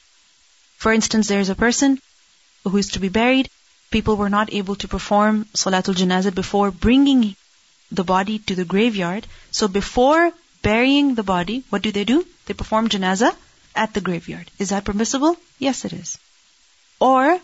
[0.76, 2.00] For instance, there is a person
[2.64, 3.50] who is to be buried.
[3.90, 7.36] People were not able to perform Salatul Janazah before bringing
[7.90, 9.26] the body to the graveyard.
[9.50, 12.26] So before burying the body, what do they do?
[12.46, 13.34] They perform Janazah
[13.76, 14.50] at the graveyard.
[14.58, 15.36] Is that permissible?
[15.58, 16.18] Yes, it is.
[17.00, 17.38] Or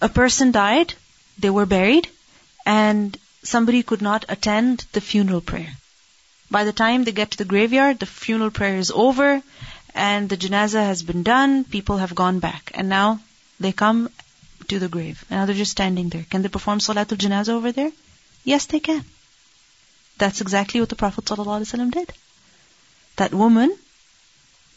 [0.00, 0.94] a person died,
[1.38, 2.08] they were buried,
[2.64, 5.72] and somebody could not attend the funeral prayer.
[6.50, 9.42] By the time they get to the graveyard, the funeral prayer is over
[9.94, 12.70] and the janazah has been done, people have gone back.
[12.74, 13.20] And now
[13.58, 14.10] they come
[14.68, 15.24] to the grave.
[15.30, 16.26] Now they're just standing there.
[16.28, 17.90] Can they perform salatul janazah over there?
[18.44, 19.04] Yes, they can.
[20.18, 22.12] That's exactly what the Prophet ﷺ did.
[23.16, 23.76] That woman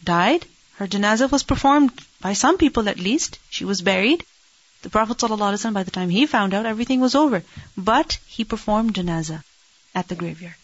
[0.03, 0.45] died,
[0.77, 3.39] her janazah was performed by some people at least.
[3.49, 4.25] She was buried.
[4.81, 7.43] The Prophet ﷺ, by the time he found out, everything was over.
[7.77, 9.43] But he performed janazah
[9.93, 10.55] at the graveyard.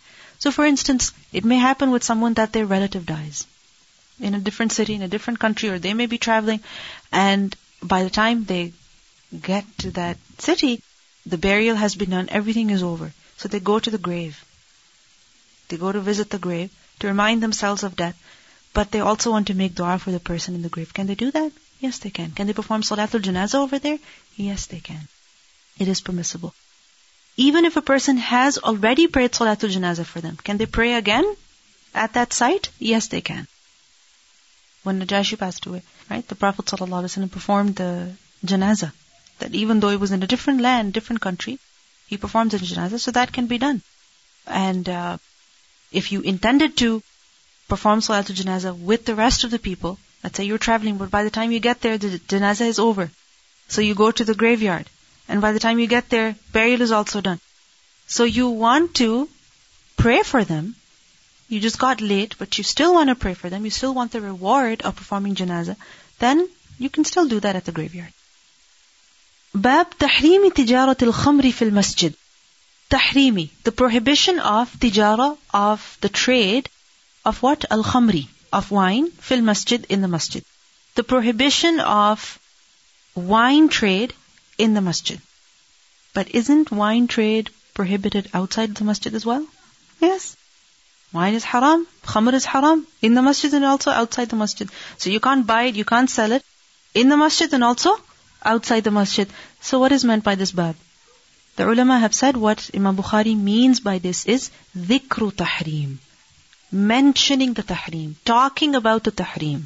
[0.46, 3.48] So for instance, it may happen with someone that their relative dies
[4.20, 6.60] in a different city, in a different country, or they may be traveling,
[7.12, 8.72] and by the time they
[9.42, 10.84] get to that city,
[11.26, 13.12] the burial has been done, everything is over.
[13.38, 14.46] So they go to the grave.
[15.70, 18.16] They go to visit the grave to remind themselves of death,
[18.72, 20.94] but they also want to make dua for the person in the grave.
[20.94, 21.54] Can they do that?
[21.80, 22.34] Yes, they can.
[22.34, 23.98] Can they perform Salatul Janazah over there?
[24.36, 25.08] Yes, they can.
[25.80, 26.54] It is permissible.
[27.38, 31.26] Even if a person has already prayed Salatul Janazah for them, can they pray again
[31.94, 32.70] at that site?
[32.80, 33.48] Yes, they can.
[34.84, 38.14] When Najashi passed away, right, the Prophet ﷺ performed the
[38.46, 38.94] Janazah.
[39.40, 41.60] That even though it was in a different land, different country,
[42.08, 43.82] he performed the Janazah, so that can be done.
[44.48, 45.18] And uh,
[45.92, 47.04] if you intended to
[47.68, 51.24] perform Salatul Janazah with the rest of the people, let's say you're traveling, but by
[51.24, 53.12] the time you get there, the Janazah is over.
[53.68, 54.90] So you go to the graveyard.
[55.29, 57.41] And by the time you get there, burial is also done.
[58.07, 59.29] So you want to
[59.97, 60.75] pray for them.
[61.49, 63.65] You just got late, but you still want to pray for them.
[63.65, 65.77] You still want the reward of performing janazah.
[66.19, 68.13] Then you can still do that at the graveyard.
[69.55, 72.15] باب تحريم تجارة الخمر في المسجد.
[72.91, 76.69] تحريمي, the prohibition of tijara, of the trade
[77.25, 77.65] of what?
[77.71, 80.45] Al-khamri, of wine, fil masjid, in the masjid.
[80.95, 82.39] The prohibition of
[83.15, 84.15] wine trade
[84.58, 85.20] in the masjid.
[86.14, 89.46] But isn't wine trade prohibited outside the masjid as well?
[90.00, 90.36] Yes.
[91.14, 94.70] Wine is haram, khamr is haram, in the masjid and also outside the masjid.
[94.98, 96.44] So you can't buy it, you can't sell it,
[96.94, 97.96] in the masjid and also
[98.44, 99.30] outside the masjid.
[99.62, 100.76] So what is meant by this bab?
[101.58, 105.98] The ulama have said what Imam Bukhari means by this is dhikru tahrim.
[106.72, 109.64] Mentioning the tahrim, talking about the tahrim.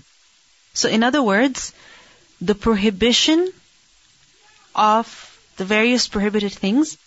[0.74, 1.74] So in other words,
[2.42, 3.52] the prohibition
[4.76, 6.98] of the various prohibited things,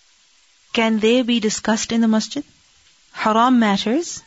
[0.73, 2.43] can they be discussed in the masjid?
[3.11, 4.21] Haram matters,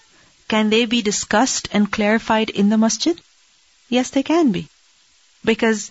[0.49, 3.21] can they be discussed and clarified in the masjid?
[3.89, 4.69] Yes, they can be.
[5.45, 5.91] Because,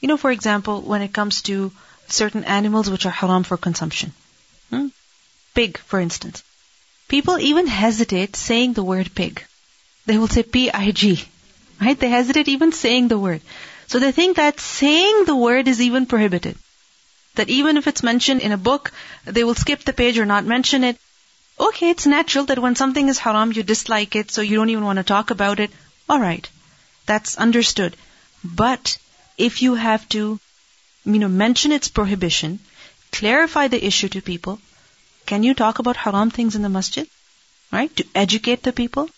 [0.00, 1.72] you know, for example, when it comes to
[2.08, 4.12] certain animals which are haram for consumption.
[4.70, 4.88] Hmm?
[5.54, 6.42] Pig, for instance.
[7.08, 9.44] People even hesitate saying the word pig.
[10.06, 11.24] They will say P-I-G.
[11.80, 11.98] Right?
[11.98, 13.40] They hesitate even saying the word.
[13.86, 16.56] So they think that saying the word is even prohibited.
[17.34, 18.92] That even if it's mentioned in a book,
[19.24, 20.98] they will skip the page or not mention it.
[21.58, 24.84] Okay, it's natural that when something is haram, you dislike it, so you don't even
[24.84, 25.70] want to talk about it.
[26.10, 26.48] Alright.
[27.06, 27.96] That's understood.
[28.44, 28.98] But
[29.38, 30.38] if you have to,
[31.04, 32.58] you know, mention its prohibition,
[33.12, 34.60] clarify the issue to people,
[35.26, 37.08] can you talk about haram things in the masjid?
[37.70, 37.94] Right?
[37.96, 39.08] To educate the people?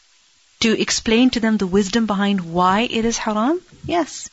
[0.60, 3.60] To explain to them the wisdom behind why it is haram?
[3.84, 4.28] Yes.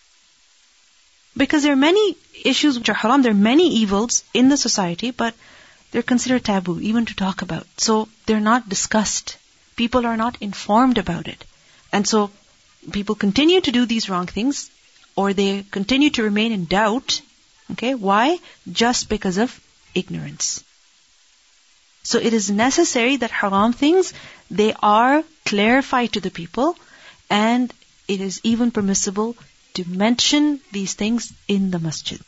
[1.35, 5.11] Because there are many issues which are haram, there are many evils in the society,
[5.11, 5.33] but
[5.91, 7.67] they're considered taboo, even to talk about.
[7.77, 9.37] So they're not discussed.
[9.75, 11.43] People are not informed about it.
[11.91, 12.31] And so
[12.91, 14.69] people continue to do these wrong things,
[15.15, 17.21] or they continue to remain in doubt.
[17.71, 18.39] Okay, why?
[18.71, 19.59] Just because of
[19.93, 20.63] ignorance.
[22.03, 24.13] So it is necessary that haram things,
[24.49, 26.75] they are clarified to the people,
[27.29, 27.73] and
[28.07, 29.35] it is even permissible
[29.74, 32.20] to mention these things in the masjid.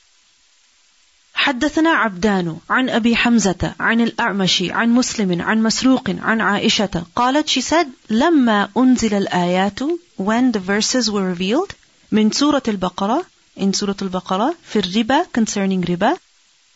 [1.34, 7.62] حدثنا عبدان عن أبي حمزة عن الأعمش عن مسلم عن مسروق عن عائشة قالت she
[7.62, 9.80] said لما أنزل الآيات
[10.18, 11.72] when the verses were revealed
[12.12, 13.24] من سورة البقرة
[13.56, 16.18] in سورة البقرة في الربا concerning riba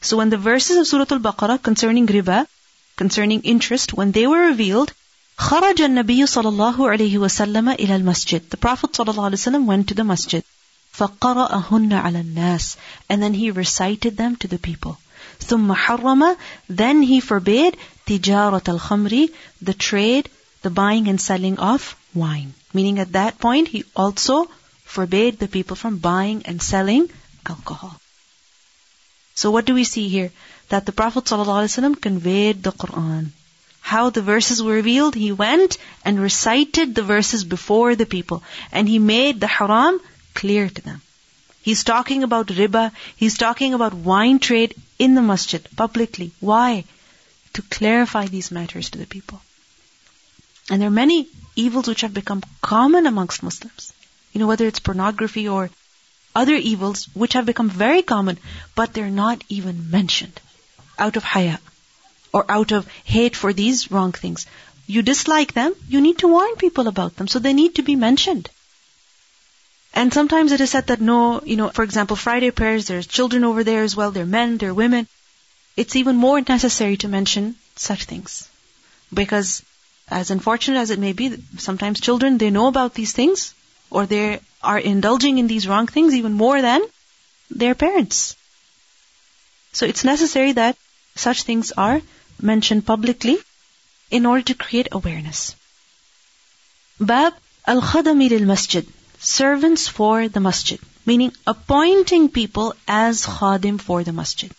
[0.00, 2.46] so when the verses of سورة البقرة concerning riba
[2.96, 4.92] concerning interest when they were revealed
[5.38, 9.88] خرج النبي صلى الله عليه وسلم إلى المسجد the Prophet صلى الله عليه وسلم went
[9.88, 10.42] to the masjid
[10.96, 12.76] فقرأهن على الناس
[13.10, 14.98] and then he recited them to the people
[15.40, 16.36] ثم حرم
[16.68, 19.28] then he forbade تجارة الخمر
[19.60, 20.30] the trade
[20.62, 24.48] the buying and selling of wine meaning at that point he also
[24.84, 27.10] forbade the people from buying and selling
[27.46, 28.00] alcohol
[29.34, 30.30] so what do we see here
[30.68, 33.30] that the Prophet ﷺ conveyed the Quran
[33.82, 38.42] how the verses were revealed, he went and recited the verses before the people.
[38.70, 40.00] And he made the haram
[40.39, 41.01] clear to them.
[41.67, 42.91] He's talking about riba.
[43.21, 46.31] He's talking about wine trade in the masjid, publicly.
[46.39, 46.85] Why?
[47.53, 49.41] To clarify these matters to the people.
[50.69, 53.91] And there are many evils which have become common amongst Muslims.
[54.31, 55.69] You know, whether it's pornography or
[56.35, 58.37] other evils which have become very common,
[58.75, 60.39] but they're not even mentioned
[60.99, 61.59] out of haya
[62.31, 64.45] or out of hate for these wrong things.
[64.85, 67.95] You dislike them, you need to warn people about them, so they need to be
[67.95, 68.51] mentioned.
[69.99, 73.43] And sometimes it is said that no, you know, for example, Friday prayers, there's children
[73.43, 75.07] over there as well, there are men, there are women.
[75.75, 78.47] It's even more necessary to mention such things.
[79.11, 79.63] Because
[80.07, 83.55] as unfortunate as it may be, sometimes children, they know about these things,
[83.89, 86.85] or they are indulging in these wrong things even more than
[87.49, 88.35] their parents.
[89.73, 90.77] So it's necessary that
[91.15, 92.03] such things are
[92.39, 93.39] mentioned publicly
[94.11, 95.55] in order to create awareness.
[96.99, 97.33] Bab
[97.65, 98.85] al-khadami lil masjid
[99.19, 104.51] servants for the masjid, meaning appointing people as khadim for the masjid,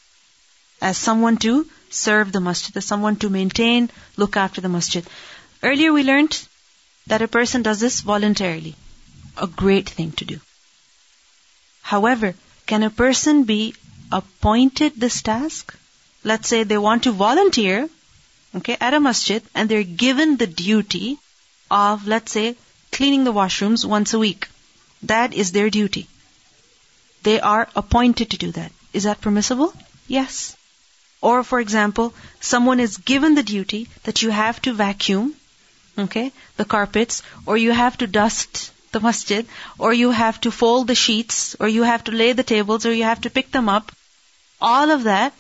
[0.81, 5.07] as someone to serve the masjid, as someone to maintain, look after the masjid.
[5.63, 6.39] Earlier we learned
[7.07, 8.75] that a person does this voluntarily,
[9.37, 10.41] a great thing to do.
[11.83, 12.35] However,
[12.67, 13.75] can a person be
[14.13, 15.75] appointed this task?
[16.23, 17.89] Let's say they want to volunteer,
[18.57, 21.19] okay, at a masjid and they're given the duty
[21.71, 22.57] of, let's say,
[22.99, 24.49] cleaning the washrooms once a week.
[25.15, 26.09] That is their duty.
[27.23, 28.73] They are appointed to do that.
[28.93, 29.73] Is that permissible?
[30.09, 30.57] Yes.
[31.21, 35.35] Or, for example, someone is given the duty that you have to vacuum,
[36.07, 39.47] okay, the carpets, or you have to dust the masjid,
[39.79, 42.93] or you have to fold the sheets, or you have to lay the tables, or
[42.93, 43.93] you have to pick them up.
[44.61, 45.33] All of that,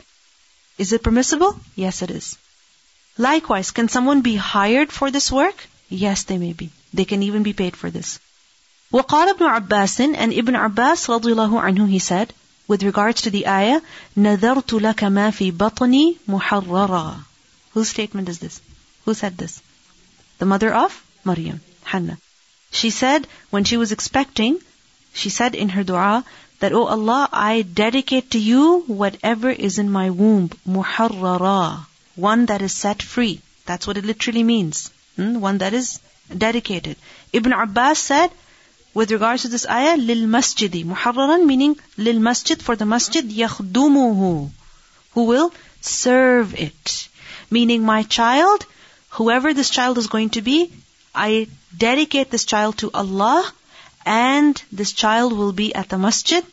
[0.79, 1.59] is it permissible?
[1.75, 2.37] Yes, it is.
[3.17, 5.71] Likewise, can someone be hired for this work?
[5.89, 6.71] Yes, they may be.
[6.94, 8.20] They can even be paid for this.
[8.92, 12.34] وقال ابن عباس and Ibn Abbas رضي الله عنه he said
[12.68, 13.82] with regards to the ayah
[14.18, 17.24] نذرت لك ما في بطني محررا
[17.74, 18.62] Whose statement is this?
[19.06, 19.62] Who said this?
[20.38, 22.20] The mother of Maryam, Hannah.
[22.72, 24.60] She said when she was expecting,
[25.14, 26.24] she said in her dua
[26.60, 32.62] that, Oh Allah, I dedicate to you whatever is in my womb, muharrara, one that
[32.62, 33.42] is set free.
[33.66, 34.92] That's what it literally means.
[35.16, 35.40] Hmm?
[35.40, 36.00] One that is
[36.37, 36.97] dedicated.
[37.33, 38.31] Ibn Abbas said,
[38.95, 40.85] with regards to this ayah, lil masjidi.
[40.85, 44.51] Muharraran meaning lil masjid for the masjid yakhdumuhu.
[45.13, 47.09] Who will serve it.
[47.51, 48.67] Meaning my child,
[49.11, 50.73] whoever this child is going to be,
[51.15, 53.53] I dedicate this child to Allah
[54.05, 56.45] and this child will be at the masjid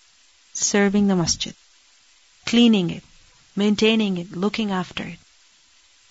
[0.54, 1.54] serving the masjid.
[2.46, 3.04] Cleaning it,
[3.56, 5.20] maintaining it, looking after it.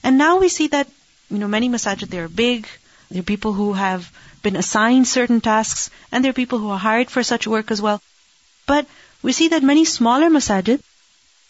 [0.03, 0.89] And now we see that,
[1.31, 2.67] you know, many masajid, they are big,
[3.11, 4.11] there are people who have
[4.43, 7.81] been assigned certain tasks, and there are people who are hired for such work as
[7.81, 8.01] well.
[8.67, 8.87] But
[9.23, 10.81] we see that many smaller masajid,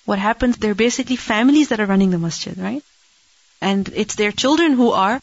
[0.05, 2.83] what happens, they're basically families that are running the masjid, right?
[3.61, 5.21] And it's their children who are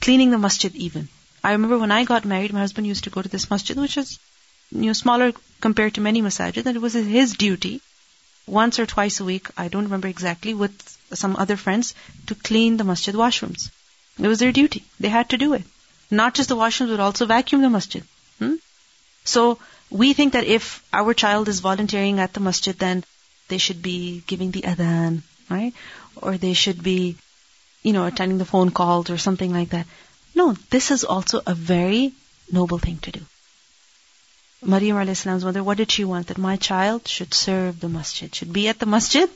[0.00, 1.08] cleaning the masjid even.
[1.42, 3.96] I remember when I got married, my husband used to go to this masjid, which
[3.96, 4.18] is
[4.70, 7.80] you know, smaller compared to many masajid, and it was his duty
[8.46, 11.94] once or twice a week, I don't remember exactly, with some other friends
[12.26, 13.70] to clean the masjid washrooms.
[14.20, 14.84] It was their duty.
[14.98, 15.62] They had to do it.
[16.10, 18.04] Not just the washrooms, but also vacuum the masjid.
[18.38, 18.56] Hmm?
[19.24, 19.58] So
[19.90, 23.04] we think that if our child is volunteering at the masjid, then
[23.48, 25.72] they should be giving the adhan, right?
[26.16, 27.16] Or they should be,
[27.82, 29.86] you know, attending the phone calls or something like that.
[30.34, 32.12] No, this is also a very
[32.52, 33.20] noble thing to do.
[34.62, 36.26] Maryam a.s.'s mother, what did she want?
[36.26, 39.30] That my child should serve the masjid, should be at the masjid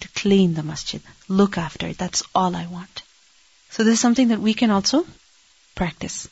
[0.00, 1.98] to clean the masjid, look after it.
[1.98, 3.02] That's all I want.
[3.73, 5.05] So this is something that we can also
[5.75, 6.27] practice.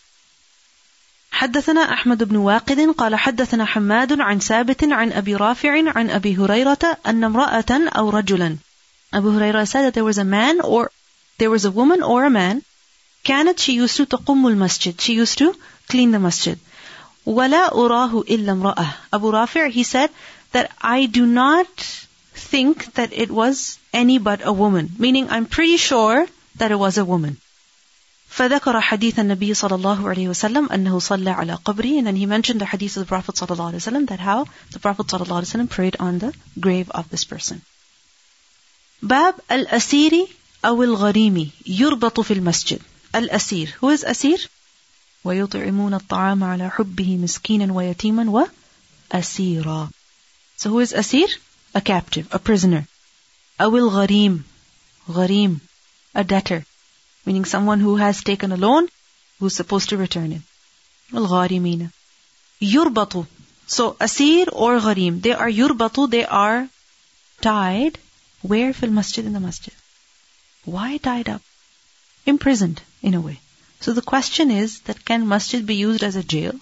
[1.32, 6.98] حدثنا أحمد بن واقد قال حدثنا حماد عن ثابت عن أبي رافع عن أبي هريرة
[7.06, 8.58] أن امرأة أو رجلا
[9.14, 10.91] Abu Huraira said that there was a man or
[11.38, 12.62] there was a woman or a man
[13.24, 15.54] كانت she used to تقم المسجد she used to
[15.88, 16.58] clean the masjid
[17.26, 20.10] وَلَا أُرَاهُ إِلَّا امْرَأَةً Abu Rafi' he said
[20.54, 21.68] that I do not
[22.34, 24.89] think that it was any but a woman.
[24.98, 26.26] Meaning I'm pretty sure
[26.58, 27.38] that it was a woman.
[28.30, 32.60] فذكر حديث النبي صلى الله عليه وسلم أنه صلى على قبره and then he mentioned
[32.60, 35.36] the hadith of the Prophet صلى الله عليه وسلم that how the Prophet صلى الله
[35.36, 37.62] عليه وسلم prayed on the grave of this person.
[39.02, 40.28] باب الأسير
[40.66, 42.80] أو الغريم يربط في المسجد.
[43.16, 43.68] الأسير.
[43.82, 44.50] Who is أسير?
[45.24, 48.48] ويطعمون الطعام على حبه مسكينا ويتيما
[49.14, 49.89] وأسيرا
[50.58, 51.39] So who is أسير?
[51.76, 52.84] A captive, a prisoner.
[53.62, 54.43] أو الغريم
[55.10, 55.60] غريم
[56.14, 56.66] a debtor
[57.26, 58.88] meaning someone who has taken a loan
[59.39, 60.41] who's supposed to return it
[61.14, 61.89] الغارمين
[62.62, 63.26] يربط
[63.68, 66.70] so أسير or غريم they are يربط they are
[67.41, 67.98] tied
[68.41, 69.74] where في المسجد in the masjid
[70.66, 71.41] why tied up
[72.26, 73.39] imprisoned in a way
[73.80, 76.54] so the question is that can masjid be used as a jail?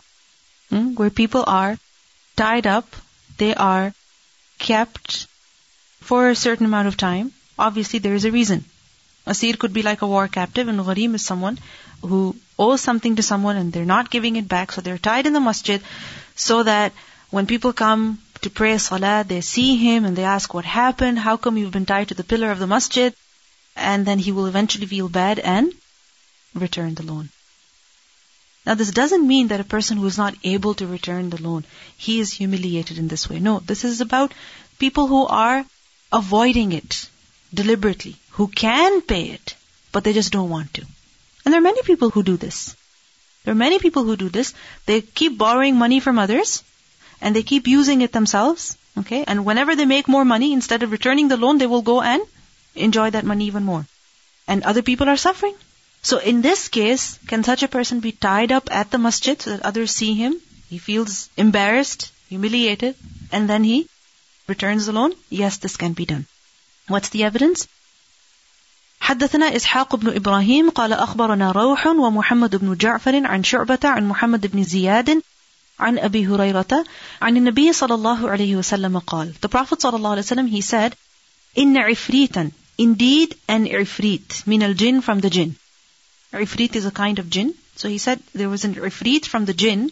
[0.70, 0.96] Hmm?
[0.96, 1.78] Where people are
[2.36, 2.96] tied up,
[3.38, 3.94] they are
[4.60, 5.28] kept
[6.02, 7.32] for a certain amount of time.
[7.58, 8.66] Obviously there is a reason.
[9.27, 11.59] Asir could be like a war captive and gharim is someone
[12.03, 14.73] who owes something to someone and they're not giving it back.
[14.73, 15.83] So they're tied in the masjid
[16.35, 16.93] so that
[17.31, 21.37] when people come to pray salah, they see him and they ask what happened, how
[21.37, 23.15] come you've been tied to the pillar of the masjid?
[23.77, 25.73] And then he will eventually feel bad and
[26.55, 27.29] return the loan.
[28.67, 31.65] Now this doesn't mean that a person who is not able to return the loan,
[31.97, 33.39] he is humiliated in this way.
[33.39, 34.35] No, this is about
[34.79, 35.65] people who are
[36.13, 37.10] avoiding it
[37.53, 39.55] deliberately, who can pay it,
[39.93, 40.87] but they just don't want to.
[41.45, 42.77] And there are many people who do this.
[43.45, 44.55] There are many people who do this.
[44.87, 46.63] They keep borrowing money from others,
[47.21, 49.25] and they keep using it themselves, okay?
[49.27, 52.23] And whenever they make more money, instead of returning the loan, they will go and
[52.75, 53.87] enjoy that money even more.
[54.47, 55.55] And other people are suffering.
[56.03, 59.51] So in this case, can such a person be tied up at the masjid so
[59.51, 60.41] that others see him?
[60.69, 62.95] He feels embarrassed, humiliated,
[63.33, 63.89] and then he
[64.47, 65.15] returns the loan?
[65.29, 66.27] Yes, this can be done.
[66.91, 67.67] What's the evidence?
[69.01, 74.65] حدثنا إسحاق بن إبراهيم قال أخبرنا روح ومحمد بن جعفر عن شعبة عن محمد بن
[74.65, 75.23] زياد
[75.81, 76.85] عن أبي هريرة
[77.23, 80.93] عن النبي صلى الله عليه وسلم قال The Prophet صلى الله عليه وسلم he said
[81.59, 85.55] إن عفريتا Indeed an عفريت من الجن from the jinn
[86.33, 87.55] Ifrit is a kind of jinn.
[87.75, 89.91] So he said there was an ifrit from the jinn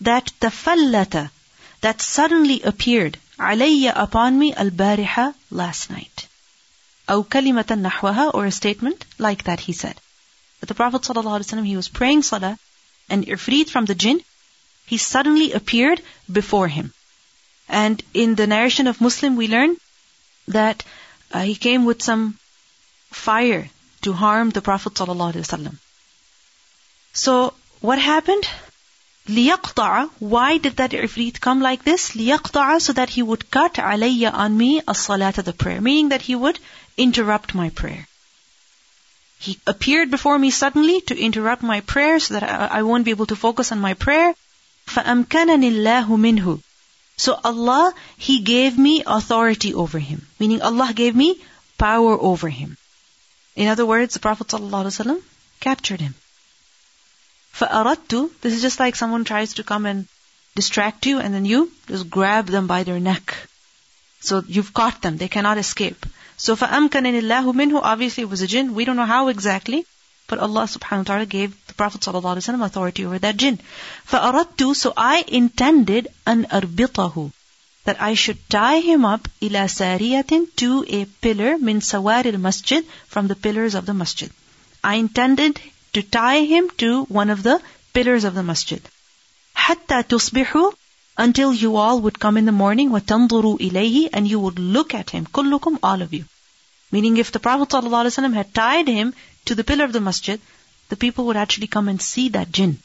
[0.00, 1.30] that tafallata,
[1.80, 6.28] that suddenly appeared alayya upon me al-bariha last night.
[7.09, 9.95] أو كلمة نحوها or a statement like that he said.
[10.59, 12.57] But the Prophet ﷺ, he was praying salah
[13.09, 14.21] and ifrit from the jinn,
[14.85, 16.93] he suddenly appeared before him.
[17.69, 19.77] And in the narration of Muslim we learn
[20.47, 20.83] that
[21.31, 22.39] uh, he came with some
[23.11, 23.69] fire
[24.01, 25.77] to harm the Prophet ﷺ.
[27.13, 28.47] So, what happened?
[29.27, 32.11] لِيَقْطَعَ Why did that ifrit come like this?
[32.11, 35.81] لِيَقْطَعَ So that he would cut alayya on me as-salat the prayer.
[35.81, 36.59] Meaning that he would
[36.97, 38.07] interrupt my prayer.
[39.39, 43.11] He appeared before me suddenly to interrupt my prayer so that I, I won't be
[43.11, 44.33] able to focus on my prayer.
[44.87, 46.61] فَأَمْكَنَنِ اللَّهُ مِنْهُ
[47.17, 50.27] So Allah, He gave me authority over him.
[50.39, 51.39] Meaning Allah gave me
[51.77, 52.77] power over him.
[53.55, 55.21] In other words, the Prophet ﷺ
[55.59, 56.15] captured him.
[57.53, 60.07] فَأَرَدْتُ This is just like someone tries to come and
[60.55, 63.35] distract you and then you just grab them by their neck.
[64.19, 65.17] So you've caught them.
[65.17, 66.05] They cannot escape.
[66.41, 68.73] So فَأَمْكَنَنِ اللَّهُ مِنْهُ Obviously it was a jinn.
[68.73, 69.85] We don't know how exactly.
[70.27, 73.59] But Allah subhanahu wa ta'ala gave the Prophet authority over that jinn.
[74.11, 77.31] فَأَرَدْتُ So I intended an arbitahu
[77.85, 83.27] that I should tie him up ila sariyatin to a pillar min sawaril masjid from
[83.27, 84.29] the pillars of the masjid.
[84.83, 85.61] I intended
[85.93, 87.61] to tie him to one of the
[87.93, 88.81] pillars of the masjid.
[89.53, 90.73] Hatta tusbihu
[91.17, 95.09] until you all would come in the morning وَتَنْظُرُوا إِلَيْهِ and you would look at
[95.11, 96.25] him كُلُّكُمْ all of you
[96.91, 99.13] meaning if the Prophet ﷺ had tied him
[99.45, 100.39] to the pillar of the masjid
[100.89, 102.77] the people would actually come and see that jinn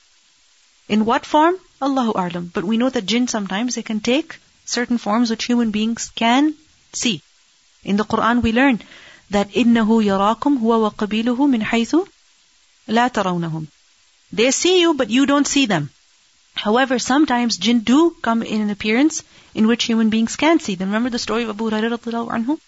[0.89, 4.99] in what form Allahu A'lam but we know that jinn sometimes they can take certain
[4.99, 6.55] forms which human beings can
[6.93, 7.23] see
[7.85, 8.83] in the Quran we learn
[9.31, 12.07] that إِنَّهُ يَرَاكُمْ هُوَ وَقَبِيلُهُ مِنْ حَيْثُ
[12.89, 13.67] لَا تَرَوْنَهُمْ
[14.33, 15.91] they see you but you don't see them
[16.55, 19.23] However, sometimes jinn do come in an appearance
[19.55, 20.89] in which human beings can see them.
[20.89, 22.59] Remember the story of Abu Hurairah anhu?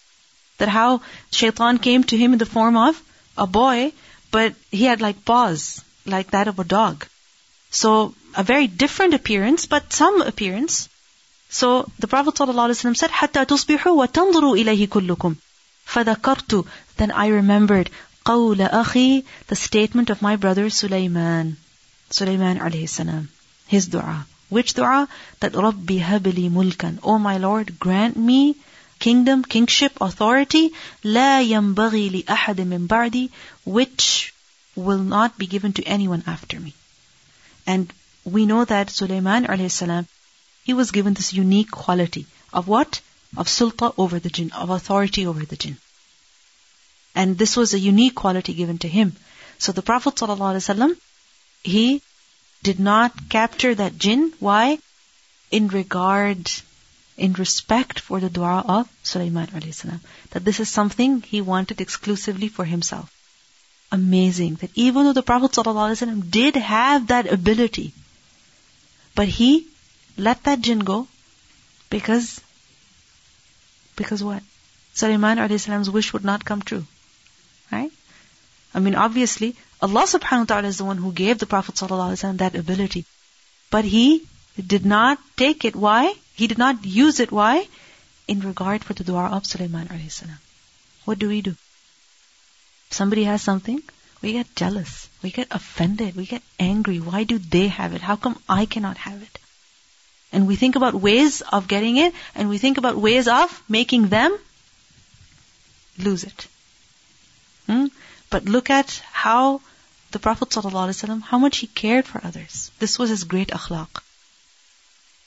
[0.59, 3.01] That how shaitan came to him in the form of
[3.37, 3.91] a boy,
[4.31, 7.05] but he had like paws, like that of a dog.
[7.71, 10.89] So, a very different appearance, but some appearance.
[11.49, 15.35] So, the Prophet ﷺ said, حَتَّى تُصْبِحُوا وَتَنْظُرُوا إِلَيْهِ كُلُّكُمْ
[15.87, 16.67] فَذَكَرْتُ
[16.97, 17.89] Then I remembered
[18.25, 21.57] قَوْلَ أَخِي The statement of my brother Sulaiman.
[22.09, 23.29] Sulaiman alayhi salam
[23.67, 24.25] his dua.
[24.49, 25.07] Which dua?
[25.39, 26.99] That Rabbi habli mulkan.
[27.03, 28.55] Oh my Lord, grant me
[28.99, 30.73] kingdom, kingship, authority,
[31.03, 33.29] لا ينبغي لأحد من بعدي,
[33.65, 34.33] which
[34.75, 36.73] will not be given to anyone after me.
[37.65, 37.91] And
[38.23, 40.07] we know that Sulaiman alayhi salam,
[40.63, 43.01] he was given this unique quality of what?
[43.37, 45.77] Of sulta over the jinn, of authority over the jinn.
[47.13, 49.15] And this was a unique quality given to him.
[49.57, 50.97] So the Prophet ﷺ,
[51.63, 52.01] he
[52.63, 54.33] did not capture that jinn.
[54.39, 54.79] Why?
[55.51, 56.51] In regard,
[57.20, 60.00] in respect for the dua of Sulaiman salam.
[60.30, 63.12] That this is something he wanted exclusively for himself.
[63.92, 67.92] Amazing that even though the Prophet ﷺ did have that ability,
[69.14, 69.66] but he
[70.16, 71.00] let that jinn go
[71.90, 72.40] because,
[73.96, 74.42] because what?
[74.94, 76.84] Sulaiman salam's wish would not come true.
[77.72, 77.92] Right?
[78.74, 82.38] I mean, obviously, Allah subhanahu wa ta'ala is the one who gave the Prophet ﷺ
[82.38, 83.04] that ability.
[83.70, 84.26] But he
[84.74, 85.76] did not take it.
[85.76, 86.14] Why?
[86.40, 87.30] He did not use it.
[87.30, 87.68] Why?
[88.26, 90.38] In regard for the dua of Sulaiman alayhi salam.
[91.04, 91.54] What do we do?
[92.98, 93.82] Somebody has something,
[94.22, 96.98] we get jealous, we get offended, we get angry.
[96.98, 98.00] Why do they have it?
[98.00, 99.38] How come I cannot have it?
[100.32, 104.08] And we think about ways of getting it, and we think about ways of making
[104.08, 104.38] them
[106.08, 106.46] lose it.
[107.66, 107.86] Hmm?
[108.30, 109.60] But look at how
[110.12, 112.70] the Prophet ﷺ, how much he cared for others.
[112.78, 114.06] This was his great akhlaq.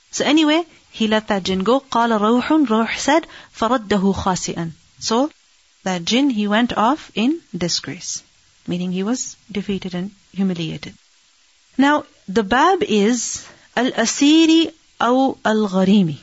[0.09, 1.80] So anyway, he let that jinn go.
[1.80, 5.30] قال روح Ruh said فَرَدَّهُ خَاسِئًا So,
[5.84, 8.22] that jinn, he went off in disgrace.
[8.66, 10.94] Meaning he was defeated and humiliated.
[11.76, 13.46] Now, the bab is
[13.76, 16.18] al-asiri aw al-gharimi.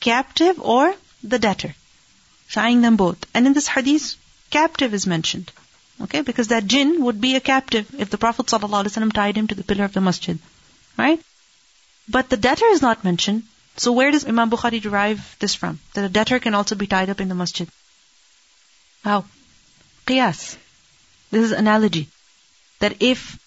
[0.00, 1.74] Captive or the debtor.
[2.48, 3.18] Trying them both.
[3.34, 4.16] And in this hadith,
[4.50, 5.52] captive is mentioned.
[6.00, 9.54] Okay, because that jinn would be a captive if the Prophet ﷺ tied him to
[9.54, 10.38] the pillar of the masjid.
[10.96, 11.20] Right?
[12.08, 13.42] But the debtor is not mentioned.
[13.77, 15.79] so where does Imam Bukhari derive this from?
[15.93, 17.67] That a debtor can also be tied up in the masjid.
[19.03, 19.25] How?
[20.05, 20.57] Qiyas.
[21.31, 22.07] This is analogy.
[22.79, 23.39] That if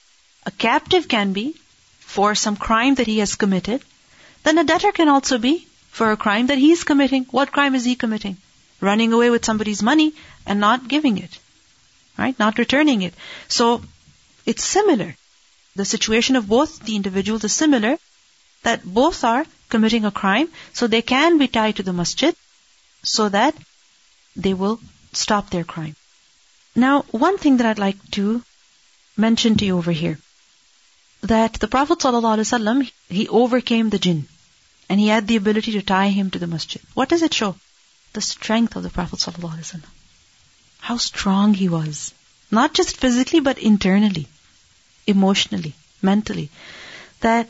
[0.47, 1.55] a captive can be
[2.01, 3.83] for some crime that he has committed,
[4.43, 7.25] then a debtor can also be for a crime that he is committing.
[7.31, 8.37] What crime is he committing?
[8.81, 10.13] Running away with somebody's money
[10.47, 11.39] and not giving it
[12.17, 12.39] right?
[12.39, 13.15] Not returning it.
[13.49, 13.83] So
[14.47, 15.17] it's similar.
[15.77, 17.99] The situation of both the individuals is similar,
[18.63, 22.35] that both are committing a crime, so they can be tied to the masjid
[23.03, 23.55] so that
[24.37, 24.81] they will
[25.13, 25.97] stop their crime.
[26.75, 28.43] Now, one thing that I'd like to
[29.17, 30.19] mention to you over here,
[31.23, 34.27] that the Prophet ﷺ, he overcame the jinn,
[34.89, 36.83] and he had the ability to tie him to the masjid.
[36.95, 37.57] What does it show?
[38.13, 39.83] The strength of the Prophet ﷺ
[40.85, 42.13] how strong he was.
[42.51, 44.27] Not just physically, but internally,
[45.07, 46.51] emotionally, mentally.
[47.21, 47.49] That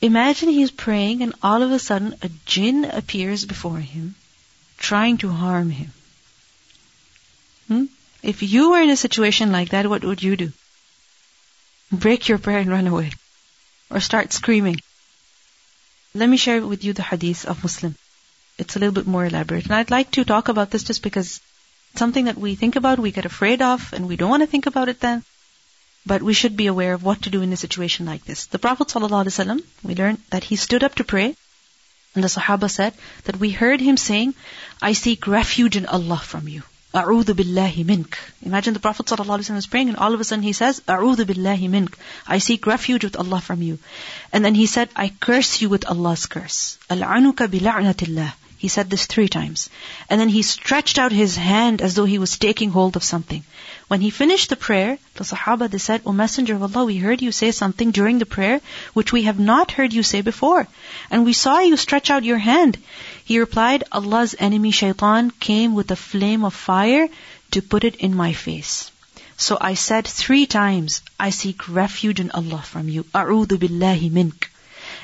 [0.00, 4.14] imagine he's praying and all of a sudden a jinn appears before him,
[4.78, 5.92] trying to harm him.
[7.68, 7.84] Hmm?
[8.22, 10.52] If you were in a situation like that, what would you do?
[11.92, 13.12] Break your prayer and run away.
[13.90, 14.80] Or start screaming.
[16.14, 17.96] Let me share with you the hadith of Muslim.
[18.58, 19.64] It's a little bit more elaborate.
[19.64, 21.40] And I'd like to talk about this just because
[21.94, 24.66] something that we think about, we get afraid of, and we don't want to think
[24.66, 25.24] about it then.
[26.06, 28.46] But we should be aware of what to do in a situation like this.
[28.46, 31.36] The Prophet ﷺ, we learned that he stood up to pray,
[32.14, 32.94] and the Sahaba said
[33.24, 34.34] that we heard him saying,
[34.82, 36.62] I seek refuge in Allah from you.
[36.92, 38.18] A'udhu billahi mink.
[38.42, 41.70] Imagine the Prophet ﷺ is praying and all of a sudden he says, A'udhu billahi
[41.70, 41.96] mink.
[42.26, 43.78] I seek refuge with Allah from you.
[44.32, 46.78] And then he said, I curse you with Allah's curse.
[46.90, 48.32] Al'anuka bila'natillah.
[48.58, 49.70] He said this three times.
[50.08, 53.44] And then he stretched out his hand as though he was taking hold of something.
[53.90, 57.20] When he finished the prayer, the Sahaba, they said, O Messenger of Allah, we heard
[57.20, 58.60] you say something during the prayer
[58.92, 60.68] which we have not heard you say before.
[61.10, 62.78] And we saw you stretch out your hand.
[63.24, 67.08] He replied, Allah's enemy shaitan came with a flame of fire
[67.50, 68.92] to put it in my face.
[69.36, 73.02] So I said three times, I seek refuge in Allah from you.
[73.12, 74.49] A'udhu billahi mink.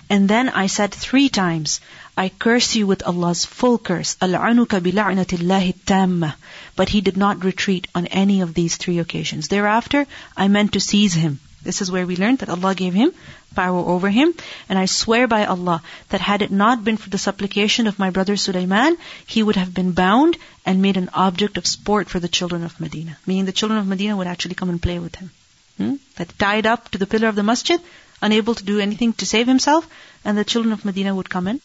[0.08, 1.80] And then I said three times,
[2.16, 4.16] I curse you with Allah's full curse.
[4.22, 6.34] Al'anuka bila'natillahi tamma.
[6.76, 9.48] But he did not retreat on any of these three occasions.
[9.48, 11.40] Thereafter, I meant to seize him.
[11.62, 13.12] This is where we learned that Allah gave him
[13.56, 14.32] power over him.
[14.68, 18.10] And I swear by Allah that had it not been for the supplication of my
[18.10, 18.96] brother Sulaiman,
[19.26, 22.78] he would have been bound and made an object of sport for the children of
[22.80, 23.18] Medina.
[23.26, 25.30] Meaning the children of Medina would actually come and play with him.
[25.78, 25.94] Hmm?
[26.16, 27.80] That tied up to the pillar of the masjid,
[28.21, 29.87] unable to do anything to save himself,
[30.23, 31.61] and the children of Medina would come in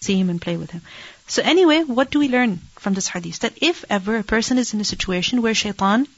[0.00, 0.82] see him and play with him.
[1.26, 3.40] So anyway, what do we learn from this hadith?
[3.40, 6.08] That if ever a person is in a situation where shaitan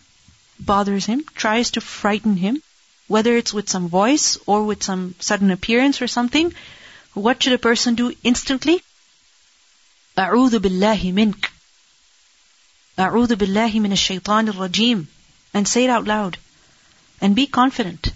[0.59, 2.63] bothers him, tries to frighten him,
[3.09, 6.55] whether it's with some voice or with some sudden appearance or something,
[7.15, 8.83] what should a person do instantly?
[10.17, 11.51] أعوذ بالله منك
[12.99, 15.07] أعوذ بالله من الشيطان الرجيم
[15.55, 16.39] and say it out loud
[17.21, 18.13] and be confident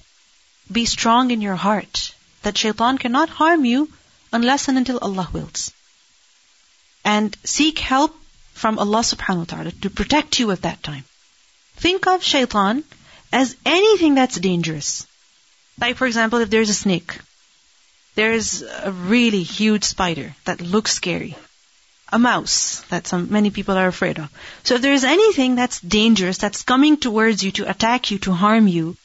[0.72, 2.14] be strong in your heart
[2.44, 3.90] that shaitan cannot harm you
[4.32, 5.72] unless and until Allah wills.
[7.04, 8.16] And seek help
[8.54, 11.04] from Allah subhanahu wa ta'ala to protect you at that time.
[11.78, 12.84] Think of shaitan
[13.32, 15.08] as anything that's dangerous.
[15.80, 17.18] Like for example, if there's a snake,
[18.16, 21.36] there's a really huge spider that looks scary,
[22.12, 24.30] a mouse that some many people are afraid of.
[24.64, 28.68] So if there's anything that's dangerous that's coming towards you to attack you, to harm
[28.68, 28.98] you,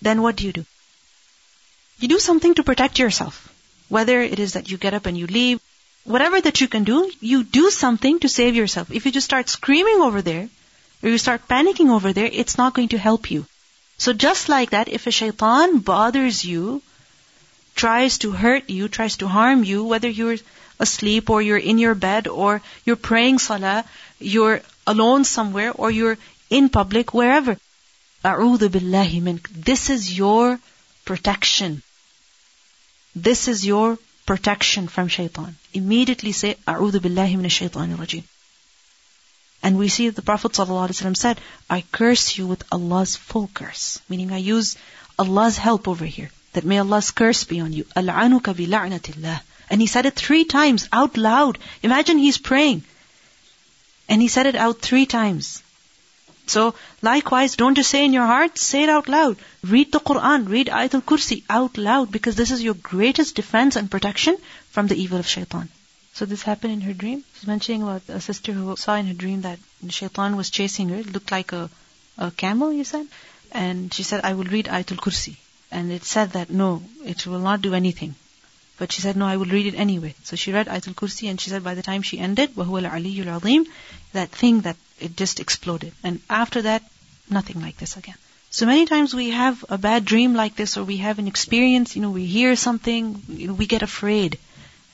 [0.00, 0.64] then what do you do?
[2.02, 3.48] You do something to protect yourself.
[3.88, 5.60] Whether it is that you get up and you leave,
[6.02, 8.90] whatever that you can do, you do something to save yourself.
[8.90, 10.48] If you just start screaming over there,
[11.00, 13.46] or you start panicking over there, it's not going to help you.
[13.98, 16.82] So just like that, if a shaitan bothers you,
[17.76, 20.38] tries to hurt you, tries to harm you, whether you're
[20.80, 23.84] asleep or you're in your bed or you're praying salah,
[24.18, 26.18] you're alone somewhere or you're
[26.50, 27.56] in public, wherever.
[28.24, 29.48] A'udhu billahi mink.
[29.50, 30.58] This is your
[31.04, 31.80] protection.
[33.14, 35.56] This is your protection from shaitan.
[35.72, 38.24] Immediately say, A'udhu billahi minash shaitanir rajim.
[39.62, 41.40] And we see the Prophet ﷺ said,
[41.70, 44.00] I curse you with Allah's full curse.
[44.08, 44.76] Meaning I use
[45.18, 46.30] Allah's help over here.
[46.54, 47.84] That may Allah's curse be on you.
[47.94, 49.40] Al'anuka bi.
[49.70, 51.58] And he said it three times out loud.
[51.82, 52.82] Imagine he's praying.
[54.08, 55.62] And he said it out three times.
[56.46, 59.36] So, likewise, don't just say in your heart, say it out loud.
[59.62, 63.90] Read the Quran, read Ayatul Kursi out loud because this is your greatest defense and
[63.90, 64.36] protection
[64.70, 65.68] from the evil of shaitan.
[66.14, 67.24] So this happened in her dream.
[67.34, 70.96] She's mentioning about a sister who saw in her dream that shaitan was chasing her.
[70.96, 71.70] It looked like a,
[72.18, 73.06] a camel, you said?
[73.52, 75.36] And she said, I will read Ayatul Kursi.
[75.70, 78.14] And it said that no, it will not do anything.
[78.81, 80.13] But she said, no, I will read it anyway.
[80.23, 83.25] So she read Ayatul Kursi and she said by the time she ended, وَهُوَ الْعَلِيُّ
[83.25, 83.65] الْعَظِيمُ
[84.13, 85.93] That thing that it just exploded.
[86.03, 86.83] And after that,
[87.29, 88.15] nothing like this again.
[88.51, 91.95] So many times we have a bad dream like this or we have an experience,
[91.95, 94.37] you know, we hear something, you know, we get afraid.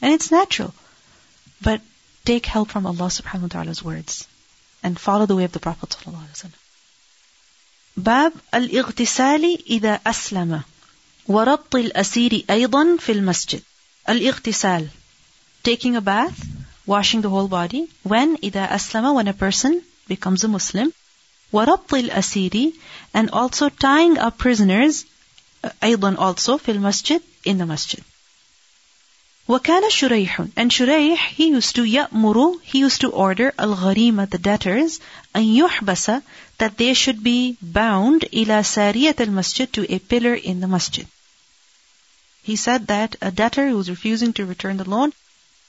[0.02, 0.74] And it's natural.
[1.62, 1.82] But
[2.26, 4.28] take help from Allah subhanahu wa ta'ala's words
[4.82, 6.60] and follow the way of the Prophet sallallahu alaihi wasallam.
[7.98, 10.62] باب الاغتسال إذا أسلم
[11.28, 13.62] وربط الأسير أيضا في المسجد
[14.13, 14.89] Al-ightisal,
[15.63, 16.39] taking a bath,
[16.87, 17.89] washing the whole body.
[18.03, 20.93] When ida aslama, when a person becomes a Muslim.
[21.53, 22.73] Warabtil asiri,
[23.15, 25.05] and also tying up prisoners,
[25.63, 28.03] uh, aydan also fil masjid, in the masjid.
[29.49, 35.01] وكان شريح and Shurayh, he used to يأمر he used to order al-qarima the debtors
[35.35, 36.23] أن يحبس
[36.59, 41.07] that they should be bound إلى سارية المسجد to a pillar in the masjid
[42.49, 45.13] he said that a debtor who was refusing to return the loan,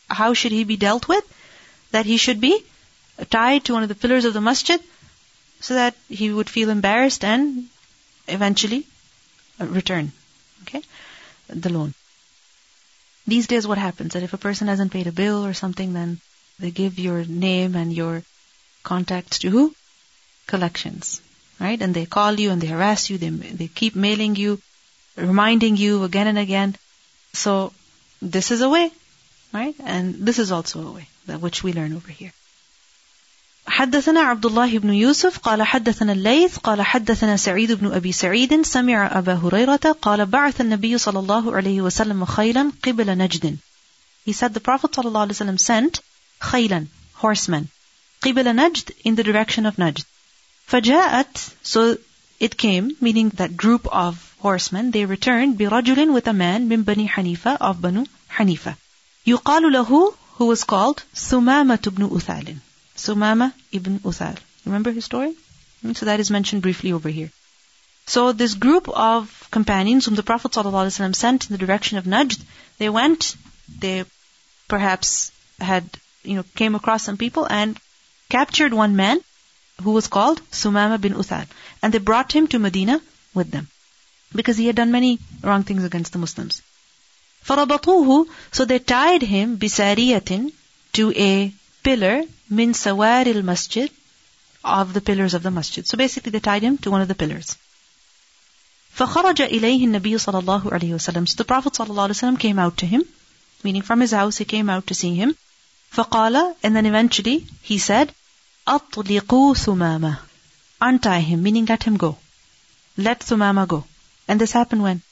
[0.10, 1.26] how should he be dealt with?
[1.92, 2.64] That he should be
[3.30, 4.80] tied to one of the pillars of the masjid
[5.60, 7.68] so that he would feel embarrassed and
[8.30, 8.88] eventually
[9.60, 10.14] uh, return
[10.62, 10.82] okay
[11.50, 11.94] the loan.
[13.28, 14.14] These days what happens?
[14.14, 16.22] That if a person hasn't paid a bill or something then
[16.60, 18.24] they give your name and your
[18.84, 19.76] contacts to who?
[20.48, 21.20] Collections
[21.60, 21.82] right?
[21.82, 23.18] And they call you and they harass you.
[23.18, 24.60] They they keep mailing you
[25.19, 26.77] reminding you again and again.
[27.33, 27.73] So
[28.21, 28.91] this is a way,
[29.53, 29.75] right?
[29.85, 32.33] And this is also a way that which we learn over here.
[33.67, 39.19] حدثنا عبد الله بن يوسف قال حدثنا الليث قال حدثنا سعيد بن أبي سعيد سمع
[39.19, 43.57] أبا هريرة قال بعث النبي صلى الله عليه وسلم خيلا قبل نجد
[44.27, 46.01] He said the Prophet صلى الله عليه وسلم sent
[46.41, 47.65] خيلا, horsemen,
[48.23, 50.05] قبل نجد in the direction of Najd.
[50.67, 51.97] فجاءت, so
[52.41, 57.09] it came, meaning that group of horsemen, they returned برجل with a man من بني
[57.09, 58.77] حنيفة of Banu Hanifa.
[59.27, 62.57] يقال له, who was called ثمامة بن أثال.
[62.97, 64.37] Sumama ibn Uthal.
[64.65, 65.35] Remember his story?
[65.83, 67.31] Hmm, so that is mentioned briefly over here.
[68.07, 72.41] So this group of companions whom the Prophet ﷺ sent in the direction of Najd,
[72.79, 73.37] they went,
[73.81, 74.05] they
[74.69, 75.85] perhaps had,
[76.23, 77.79] you know, came across some people and
[78.29, 79.21] captured one man
[79.83, 81.47] who was called Sumama bin Uthal.
[81.83, 83.01] And they brought him to Medina
[83.35, 83.69] with them.
[84.35, 86.63] Because he had done many wrong things against the Muslims.
[87.47, 90.53] فَرَبَطُوهُ So they tied him بِسَارِيَةٍ
[90.95, 93.91] to a pillar min sawaril masjid
[94.65, 95.87] of the pillars of the masjid.
[95.87, 97.57] So basically they tied him to one of the pillars.
[98.97, 101.29] فخرج إليه النبي صلى الله عليه وسلم.
[101.29, 103.03] So the Prophet صلى الله عليه وسلم came out to him,
[103.63, 105.37] meaning from his house he came out to see him.
[105.93, 108.13] فقال, and then eventually he said,
[108.67, 110.19] أطلقوا ثمامة.
[110.81, 112.17] Untie him, meaning let him go.
[112.97, 113.85] Let Thumama go.
[114.29, 115.03] And this happened when?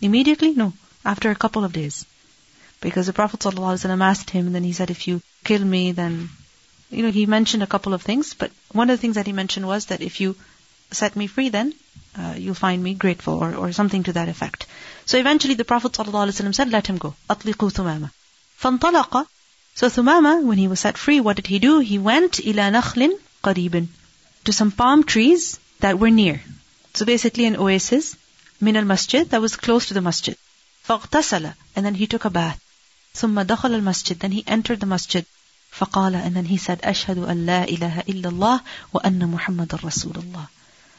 [0.00, 0.52] Immediately?
[0.54, 0.72] No.
[1.04, 2.06] After a couple of days.
[2.80, 6.28] Because the Prophet ﷺ asked him, and then he said, if you kill me, then,
[6.90, 9.32] you know, he mentioned a couple of things, but one of the things that he
[9.32, 10.36] mentioned was that if you
[10.90, 11.74] set me free, then
[12.18, 14.66] uh, you'll find me grateful, or, or something to that effect.
[15.06, 17.14] So eventually the Prophet ﷺ said, let him go.
[17.30, 18.10] أطلقوا ثمامة.
[18.60, 19.26] فانطلق.
[19.74, 21.80] So Thumama, when he was set free, what did he do?
[21.80, 23.88] He went إلى نخل قريب.
[24.44, 26.42] To some palm trees that were near.
[26.94, 28.16] So basically an oasis,
[28.60, 30.36] min al-masjid, that was close to the masjid.
[30.88, 31.54] فاغتسل.
[31.76, 32.60] And then he took a bath.
[33.14, 35.24] ثم دخل المسجد then he entered the masjid
[35.78, 38.60] فقال and then he said أشهد أن لا إله إلا الله
[38.92, 40.48] وأن محمد رسول الله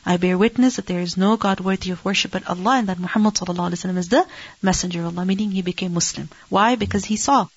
[0.05, 2.99] I bear witness that there is no God worthy of worship but Allah and that
[2.99, 4.25] Muhammad ﷺ is the
[4.61, 6.29] messenger of Allah, meaning he became Muslim.
[6.47, 6.75] Why?
[6.75, 7.47] Because he saw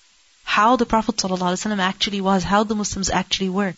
[0.45, 3.75] how the Prophet ﷺ actually was, how the Muslims actually were.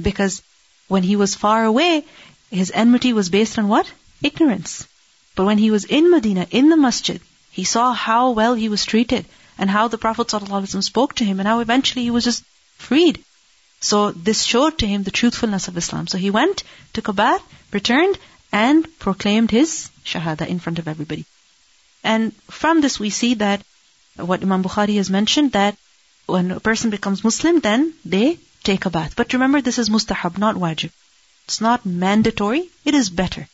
[0.00, 0.42] Because
[0.86, 2.04] when he was far away,
[2.52, 3.90] his enmity was based on what?
[4.22, 4.86] Ignorance.
[5.39, 8.83] But when he was in Medina, in the masjid, he saw how well he was
[8.83, 9.25] treated
[9.57, 12.43] and how the Prophet ﷺ spoke to him and how eventually he was just
[12.75, 13.23] freed.
[13.79, 16.07] So this showed to him the truthfulness of Islam.
[16.07, 18.17] So he went, took a bath, returned,
[18.51, 21.23] and proclaimed his shahada in front of everybody.
[22.03, 23.63] And from this we see that
[24.17, 25.77] what Imam Bukhari has mentioned that
[26.25, 29.15] when a person becomes Muslim, then they take a bath.
[29.15, 30.91] But remember, this is mustahab, not wajib.
[31.45, 33.47] It's not mandatory, it is better.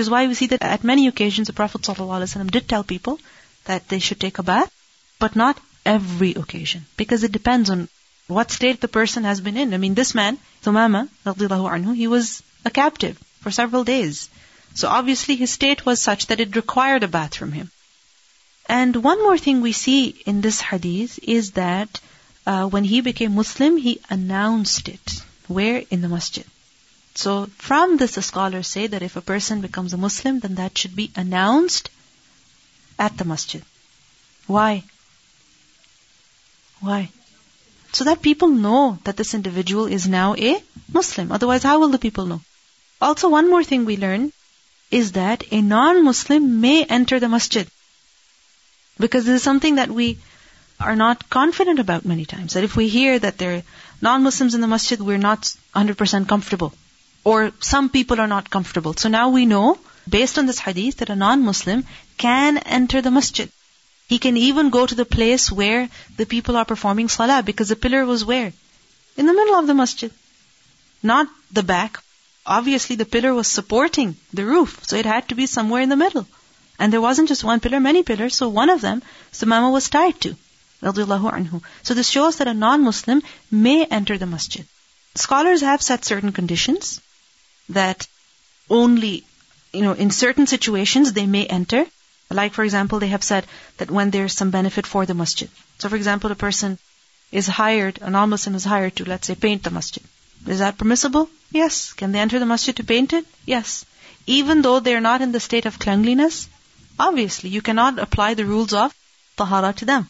[0.00, 3.20] Is why we see that at many occasions the Prophet ﷺ did tell people
[3.64, 4.72] that they should take a bath
[5.18, 6.86] but not every occasion.
[6.96, 7.88] Because it depends on
[8.26, 9.74] what state the person has been in.
[9.74, 14.28] I mean, this man, Thumama, anhu, he was a captive for several days.
[14.74, 17.70] So obviously his state was such that it required a bath from him.
[18.68, 22.00] And one more thing we see in this hadith is that
[22.46, 25.22] uh, when he became Muslim, he announced it.
[25.48, 25.82] Where?
[25.90, 26.46] In the masjid.
[27.14, 30.78] So from this, the scholars say that if a person becomes a Muslim, then that
[30.78, 31.90] should be announced
[32.98, 33.62] at the masjid.
[34.46, 34.84] Why?
[36.80, 37.10] Why?
[37.92, 41.32] So that people know that this individual is now a Muslim.
[41.32, 42.40] Otherwise, how will the people know?
[43.00, 44.32] Also, one more thing we learn
[44.90, 47.68] is that a non-Muslim may enter the masjid.
[48.98, 50.18] Because this is something that we
[50.78, 52.54] are not confident about many times.
[52.54, 53.62] That if we hear that there are
[54.00, 56.72] non-Muslims in the masjid, we're not 100% comfortable.
[57.22, 58.94] Or some people are not comfortable.
[58.94, 61.84] So now we know, based on this hadith, that a non-Muslim
[62.16, 63.50] can enter the masjid.
[64.08, 67.76] He can even go to the place where the people are performing salah because the
[67.76, 68.52] pillar was where?
[69.16, 70.10] In the middle of the masjid.
[71.02, 72.02] Not the back.
[72.46, 75.96] Obviously the pillar was supporting the roof, so it had to be somewhere in the
[75.96, 76.26] middle.
[76.78, 80.18] And there wasn't just one pillar, many pillars, so one of them, Sumama was tied
[80.22, 80.34] to.
[80.82, 84.66] So this shows that a non-Muslim may enter the masjid.
[85.14, 87.02] Scholars have set certain conditions
[87.70, 88.06] that
[88.68, 89.24] only,
[89.72, 91.86] you know, in certain situations they may enter,
[92.30, 93.46] like, for example, they have said
[93.78, 95.50] that when there's some benefit for the masjid.
[95.78, 96.78] So, for example, a person
[97.32, 100.02] is hired, a non-Muslim is hired to, let's say, paint the masjid.
[100.46, 101.28] Is that permissible?
[101.50, 101.92] Yes.
[101.92, 103.26] Can they enter the masjid to paint it?
[103.46, 103.84] Yes.
[104.26, 106.48] Even though they're not in the state of cleanliness,
[106.98, 108.94] obviously you cannot apply the rules of
[109.36, 110.08] tahara to them.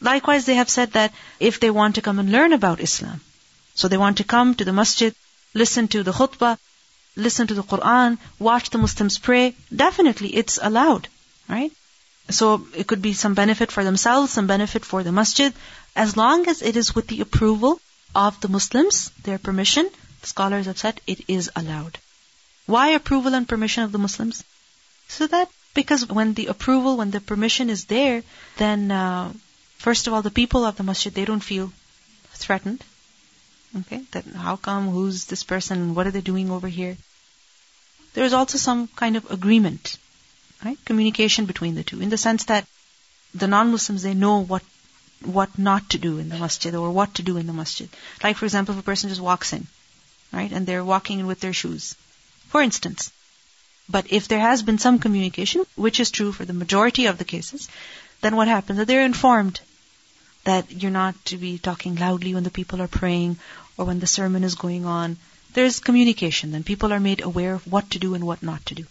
[0.00, 3.20] Likewise, they have said that if they want to come and learn about Islam,
[3.74, 5.14] so they want to come to the masjid,
[5.54, 6.58] listen to the khutbah,
[7.16, 11.08] listen to the Quran, watch the Muslims pray, definitely it's allowed.
[11.48, 11.72] Right?
[12.30, 15.52] So it could be some benefit for themselves, some benefit for the masjid,
[15.94, 17.80] as long as it is with the approval
[18.14, 19.90] of the Muslims, their permission,
[20.22, 21.98] scholars have said it is allowed.
[22.66, 24.44] Why approval and permission of the Muslims?
[25.08, 28.22] So that because when the approval, when the permission is there,
[28.56, 29.32] then uh,
[29.78, 31.72] first of all, the people of the masjid they don't feel
[32.32, 32.84] threatened.
[33.80, 34.88] Okay, that how come?
[34.90, 35.94] Who's this person?
[35.94, 36.96] What are they doing over here?
[38.14, 39.96] There is also some kind of agreement,
[40.64, 40.78] right?
[40.84, 42.66] Communication between the two, in the sense that
[43.34, 44.62] the non-Muslims they know what
[45.24, 47.88] what not to do in the masjid or what to do in the masjid.
[48.22, 49.66] Like for example, if a person just walks in,
[50.32, 51.94] right, and they're walking in with their shoes,
[52.48, 53.10] for instance,
[53.88, 57.24] but if there has been some communication, which is true for the majority of the
[57.24, 57.68] cases,
[58.20, 58.78] then what happens?
[58.78, 59.60] That they're informed
[60.44, 63.38] that you're not to be talking loudly when the people are praying
[63.76, 65.16] or when the sermon is going on.
[65.54, 68.74] There's communication, and people are made aware of what to do and what not to
[68.74, 68.86] do.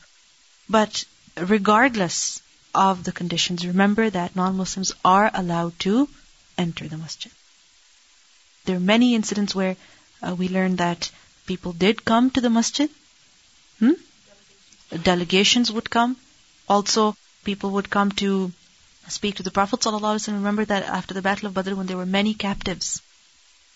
[0.69, 1.03] But
[1.35, 2.41] regardless
[2.73, 6.07] of the conditions, remember that non-Muslims are allowed to
[6.57, 7.31] enter the masjid.
[8.65, 9.75] There are many incidents where
[10.21, 11.09] uh, we learned that
[11.47, 12.89] people did come to the masjid.
[13.79, 13.93] Hmm?
[14.97, 16.17] delegations would come.
[16.67, 18.51] Also, people would come to
[19.07, 20.33] speak to the Prophet ﷺ.
[20.33, 23.01] Remember that after the Battle of Badr, when there were many captives,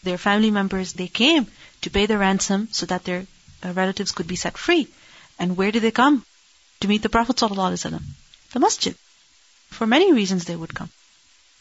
[0.06, 1.47] their family members, they came
[1.82, 3.26] to pay the ransom so that their
[3.64, 4.88] uh, relatives could be set free.
[5.38, 6.26] And where did they come?
[6.82, 8.01] To meet the Prophet ﷺ.
[8.53, 8.95] The masjid.
[9.70, 10.89] For many reasons they would come.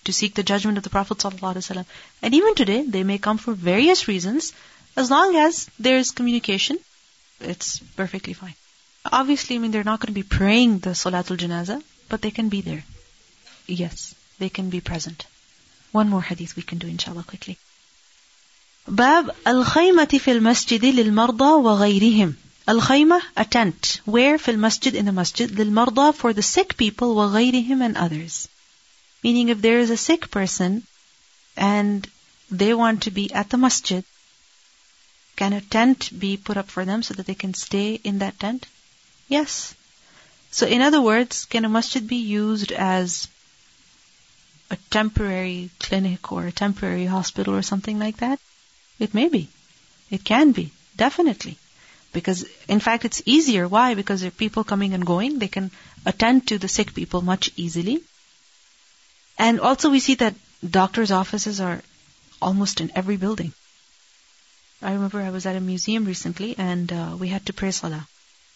[0.05, 1.85] To seek the judgment of the Prophet ﷺ.
[2.23, 4.53] And even today, they may come for various reasons.
[4.97, 6.79] As long as there is communication,
[7.41, 8.55] it's perfectly fine.
[9.11, 12.49] Obviously, I mean, they're not going to be praying the Salatul Janazah, but they can
[12.49, 12.85] be there.
[13.67, 15.27] Yes, they can be present.
[15.93, 17.59] One more hadith we can do, inshallah, quickly.
[18.88, 22.36] باب الخيمة في المسجد للمرضى وغيرهم
[22.70, 27.82] الخيمة a tent where في المسجد in the masjid للمرضى for the sick people وغيرهم
[27.82, 28.48] and others
[29.24, 30.82] meaning if there is a sick person
[31.56, 32.08] and
[32.52, 34.04] they want to be at the masjid
[35.36, 38.40] can a tent be put up for them so that they can stay in that
[38.40, 38.66] tent
[39.30, 39.76] Yes.
[40.50, 43.28] So in other words, can a masjid be used as
[44.72, 48.40] a temporary clinic or a temporary hospital or something like that?
[49.07, 49.43] It may be.
[50.11, 50.71] It can be.
[50.97, 51.57] Definitely.
[52.13, 53.67] Because in fact it's easier.
[53.69, 53.95] Why?
[53.95, 55.39] Because there are people coming and going.
[55.39, 55.71] They can
[56.13, 58.01] attend to the sick people much easily.
[59.39, 60.35] And also we see that
[60.79, 61.83] doctors' offices are
[62.41, 63.53] almost in every building.
[64.81, 68.07] I remember I was at a museum recently and uh, we had to pray salah.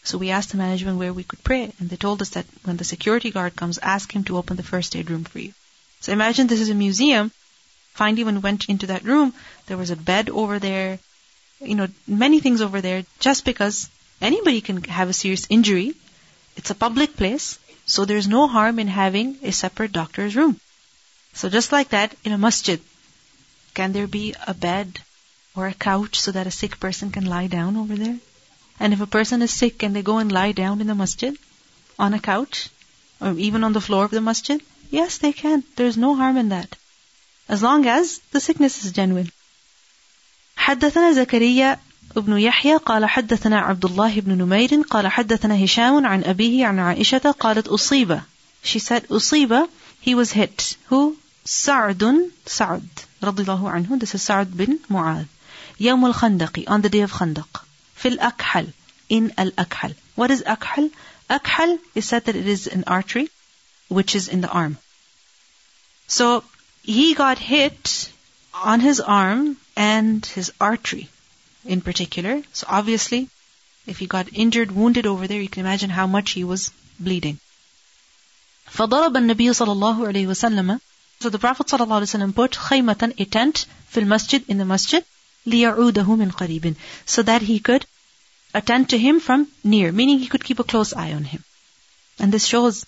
[0.05, 2.77] So we asked the management where we could pray, and they told us that when
[2.77, 5.53] the security guard comes, ask him to open the first aid room for you.
[6.01, 7.33] So imagine this is a museum.
[7.99, 9.35] Finally, when we went into that room,
[9.67, 11.01] there was a bed over there,
[11.61, 13.89] you know, many things over there, just because
[14.21, 15.89] anybody can have a serious injury.
[16.57, 20.61] It's a public place, so there's no harm in having a separate doctor's room.
[21.35, 22.81] So just like that, in a masjid,
[23.75, 25.01] can there be a bed
[25.57, 28.19] or a couch so that a sick person can lie down over there?
[28.79, 31.37] And if a person is sick, can they go and lie down in the masjid?
[31.99, 32.69] On a couch?
[33.21, 34.63] Or even on the floor of the masjid?
[34.89, 35.65] Yes, they can.
[35.75, 36.77] There's no harm in that
[37.48, 39.32] As long as the sickness is genuine.
[40.58, 41.80] حدثنا زكريا
[42.18, 47.32] ابن يحيى قال حدثنا عبد الله بن نمير قال حدثنا هشام عن أبيه عن عائشة
[47.40, 48.22] قالت أصيب
[48.64, 49.68] She said أصيب
[50.02, 50.76] He was hit.
[50.90, 51.16] Who?
[51.46, 52.88] سعد سعد
[53.24, 55.26] رضي الله عنه This is سعد بن معاذ
[55.80, 57.62] يوم الخندق On the day of Khandaq
[57.96, 58.68] في الأكحل
[59.10, 59.96] in al-akhal.
[60.16, 60.92] What is akhal?
[61.30, 63.30] Akhal is said that it is an artery
[63.88, 64.78] which is in the arm.
[66.08, 66.44] So
[66.84, 68.10] he got hit
[68.54, 71.10] on his arm and his artery
[71.66, 72.42] in particular.
[72.54, 73.30] So obviously,
[73.88, 77.40] if he got injured, wounded over there, you can imagine how much he was bleeding.
[78.72, 80.80] فضرب النبي صلى الله عليه وسلم
[81.20, 84.66] So the Prophet صلى الله عليه وسلم put خيمة, a tent, في المسجد, in the
[84.66, 85.04] masjid,
[85.48, 87.86] لِيَعُودَهُ مِنْ قَرِيبٍ So that he could
[88.54, 91.44] attend to him from near, meaning he could keep a close eye on him.
[92.20, 92.86] And this shows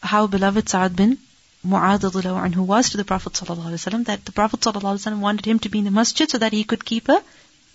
[0.00, 1.18] how beloved Sa'ad bin
[1.66, 5.80] Mu'adh anhu was to the Prophet ﷺ, that the Prophet ﷺ wanted him to be
[5.80, 7.22] in the masjid so that he could keep a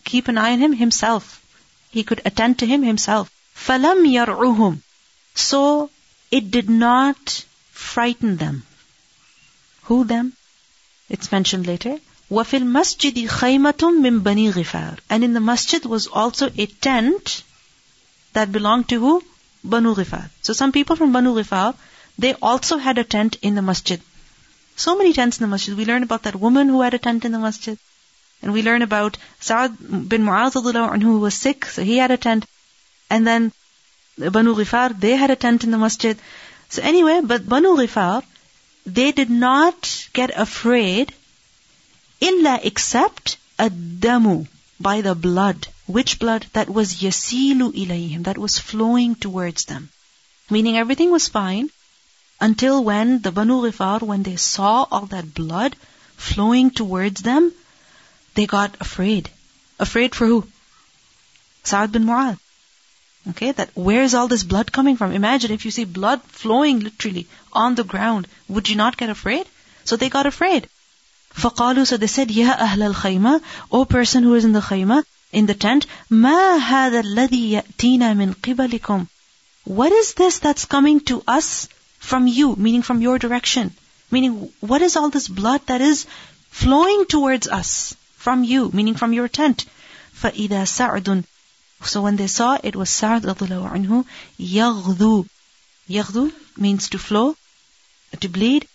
[0.06, 1.42] keep an eye on him himself.
[1.90, 3.30] He could attend to him himself.
[3.56, 4.82] فَلَمْ يَرْعُهُمْ
[5.36, 5.90] So
[6.32, 8.64] it did not frighten them.
[9.84, 10.34] Who them?
[11.10, 12.00] It's mentioned later.
[12.32, 17.44] وَفِي الْمَسْجِدِ خَيْمَةٌ مِّن بَنِي غِفَارٍ And in the masjid was also a tent
[18.32, 19.24] that belonged to who?
[19.64, 20.30] Banu Ghifar.
[20.42, 21.76] So some people from Banu Ghifar,
[22.19, 24.01] they also had a tent in the masjid.
[24.77, 25.77] So many tents in the masjid.
[25.77, 27.79] We learn about that woman who had a tent in the masjid.
[28.43, 32.47] And we learn about Sa'ad bin Mu'adh who was sick, so he had a tent.
[33.09, 33.53] And then
[34.19, 36.19] Banu Ghifar, they had a tent in the masjid.
[36.69, 38.23] So anyway, but Banu Ghifar,
[38.85, 41.15] they did not get afraid
[42.21, 44.47] illa except a damu
[44.81, 45.69] by the blood.
[45.87, 46.47] Which blood?
[46.53, 49.91] That was yasilu ilayhim, that was flowing towards them.
[50.51, 51.71] Meaning everything was fine
[52.41, 55.77] until when the Banu Ghifar, when they saw all that blood
[56.17, 57.53] flowing towards them,
[58.35, 59.31] they got afraid.
[59.79, 60.47] Afraid for who?
[61.65, 62.39] Sa'ad bin Mu'adh.
[63.31, 65.13] Okay, that where's all this blood coming from?
[65.13, 69.47] Imagine if you see blood flowing literally on the ground, would you not get afraid?
[69.85, 70.69] So they got afraid.
[71.35, 72.95] فقالوا, so they said, Ya al
[73.73, 78.35] O person who is in the خيمة in the tent, ما هذا الذي يأتينا من
[78.35, 79.07] قبلكم.
[79.65, 81.69] What is this that's coming to us
[82.06, 83.72] from you meaning from your direction
[84.12, 86.06] meaning what is all this blood that is
[86.50, 89.66] flowing towards us from you meaning from your tent
[90.22, 91.24] فإذا سعد
[91.84, 94.06] so when they saw it was Sa'd radiallahu anhu
[94.40, 95.26] يغذو
[95.90, 97.36] يغذو means to flow
[98.20, 98.68] to bleed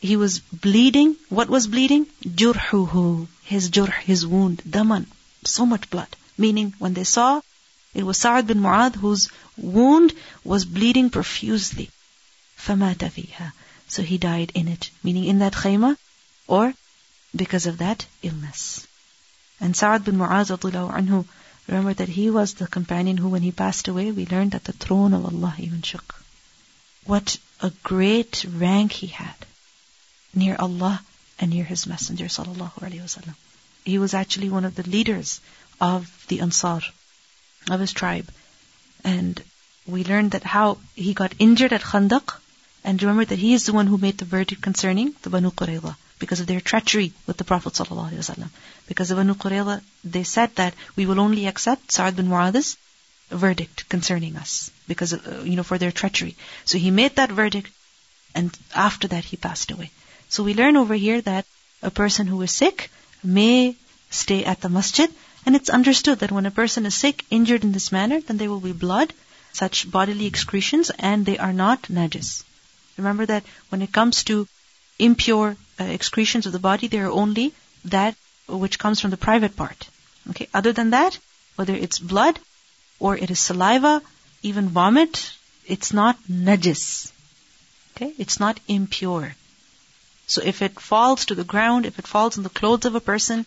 [0.00, 1.16] he was bleeding.
[1.28, 2.06] What was bleeding?
[2.24, 3.28] Jurhuhu.
[3.44, 4.62] His jurh, his wound.
[4.68, 5.06] Daman.
[5.44, 6.08] So much blood.
[6.38, 7.42] Meaning, when they saw,
[7.92, 9.28] it was Sa'ad bin Mu'adh whose
[9.58, 11.90] wound was bleeding profusely.
[12.65, 13.11] famata.
[13.87, 15.95] So he died in it, meaning in that khaymah,
[16.47, 16.73] or
[17.35, 18.87] because of that illness.
[19.59, 21.25] And Sa'ad bin Mu'az anhu,
[21.67, 24.73] remember that he was the companion who, when he passed away, we learned that the
[24.73, 26.15] throne of Allah even shook.
[27.05, 29.35] What a great rank he had
[30.33, 31.01] near Allah
[31.39, 33.35] and near His Messenger sallallahu alaihi wasallam.
[33.83, 35.39] He was actually one of the leaders
[35.79, 36.81] of the Ansar,
[37.69, 38.27] of his tribe.
[39.03, 39.41] And
[39.85, 42.39] we learned that how he got injured at Khandaq,
[42.85, 45.95] and remember that he is the one who made the verdict concerning the Banu Qurayza
[46.19, 48.49] because of their treachery with the Prophet ﷺ.
[48.87, 52.77] Because the Banu Qurayza, they said that we will only accept Sa'ad bin Mu'adh's
[53.31, 56.35] verdict concerning us because of, uh, you know for their treachery.
[56.63, 57.71] So he made that verdict,
[58.35, 59.91] and after that he passed away.
[60.29, 61.45] So we learn over here that
[61.81, 62.91] a person who is sick
[63.23, 63.75] may
[64.11, 65.09] stay at the masjid,
[65.45, 68.49] and it's understood that when a person is sick, injured in this manner, then there
[68.49, 69.13] will be blood,
[69.53, 72.43] such bodily excretions, and they are not najis.
[72.97, 74.47] Remember that when it comes to
[74.99, 77.53] impure uh, excretions of the body, they are only
[77.85, 78.15] that
[78.47, 79.87] which comes from the private part.
[80.29, 80.47] Okay.
[80.53, 81.17] Other than that,
[81.55, 82.39] whether it's blood
[82.99, 84.01] or it is saliva,
[84.41, 85.31] even vomit,
[85.65, 87.11] it's not najis.
[87.95, 88.13] Okay.
[88.17, 89.35] It's not impure.
[90.27, 92.99] So if it falls to the ground, if it falls on the clothes of a
[92.99, 93.45] person,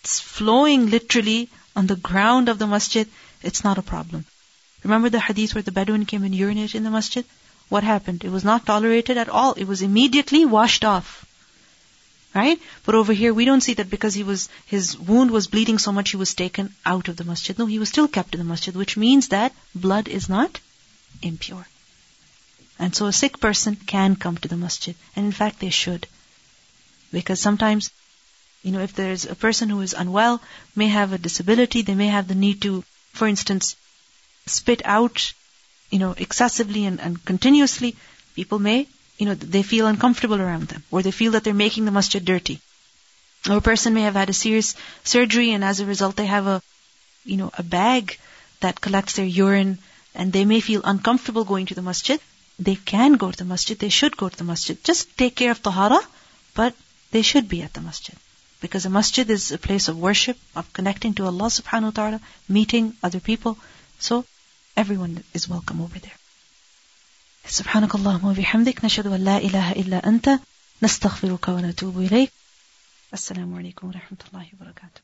[0.00, 3.08] it's flowing literally on the ground of the masjid,
[3.42, 4.24] it's not a problem.
[4.82, 7.24] Remember the hadith where the Bedouin came and urinated in the masjid?
[7.72, 8.22] What happened?
[8.22, 9.54] It was not tolerated at all.
[9.54, 11.24] It was immediately washed off.
[12.34, 12.60] Right?
[12.84, 15.90] But over here we don't see that because he was, his wound was bleeding so
[15.90, 17.58] much he was taken out of the masjid.
[17.58, 20.60] No, he was still kept in the masjid, which means that blood is not
[21.22, 21.66] impure.
[22.78, 24.94] And so a sick person can come to the masjid.
[25.16, 26.06] And in fact, they should.
[27.10, 27.90] Because sometimes,
[28.62, 30.42] you know, if there's a person who is unwell,
[30.76, 33.76] may have a disability, they may have the need to, for instance,
[34.44, 35.32] spit out,
[35.92, 37.94] you know, excessively and, and continuously,
[38.34, 38.88] people may,
[39.18, 42.24] you know, they feel uncomfortable around them, or they feel that they're making the masjid
[42.24, 42.58] dirty.
[43.48, 44.74] Or a person may have had a serious
[45.04, 46.60] surgery and as a result they have a,
[47.24, 48.18] you know, a bag
[48.60, 49.78] that collects their urine
[50.14, 52.20] and they may feel uncomfortable going to the masjid
[52.58, 54.82] they can go to the masjid, they should go to the masjid.
[54.84, 56.00] Just take care of tahara,
[56.54, 56.74] but
[57.10, 58.16] they should be at the masjid.
[58.60, 62.20] Because the masjid is a place of worship, of connecting to Allah subhanahu wa ta'ala,
[62.48, 63.58] meeting other people.
[63.98, 64.24] So
[64.77, 66.17] everyone is welcome over there.
[67.47, 70.29] سبحانك اللهم وبحمدك نشهد أن لا إله إلا أنت
[70.83, 72.31] نستغفرك ونتوب إليك
[73.13, 75.01] السلام عليكم ورحمة الله وبركاته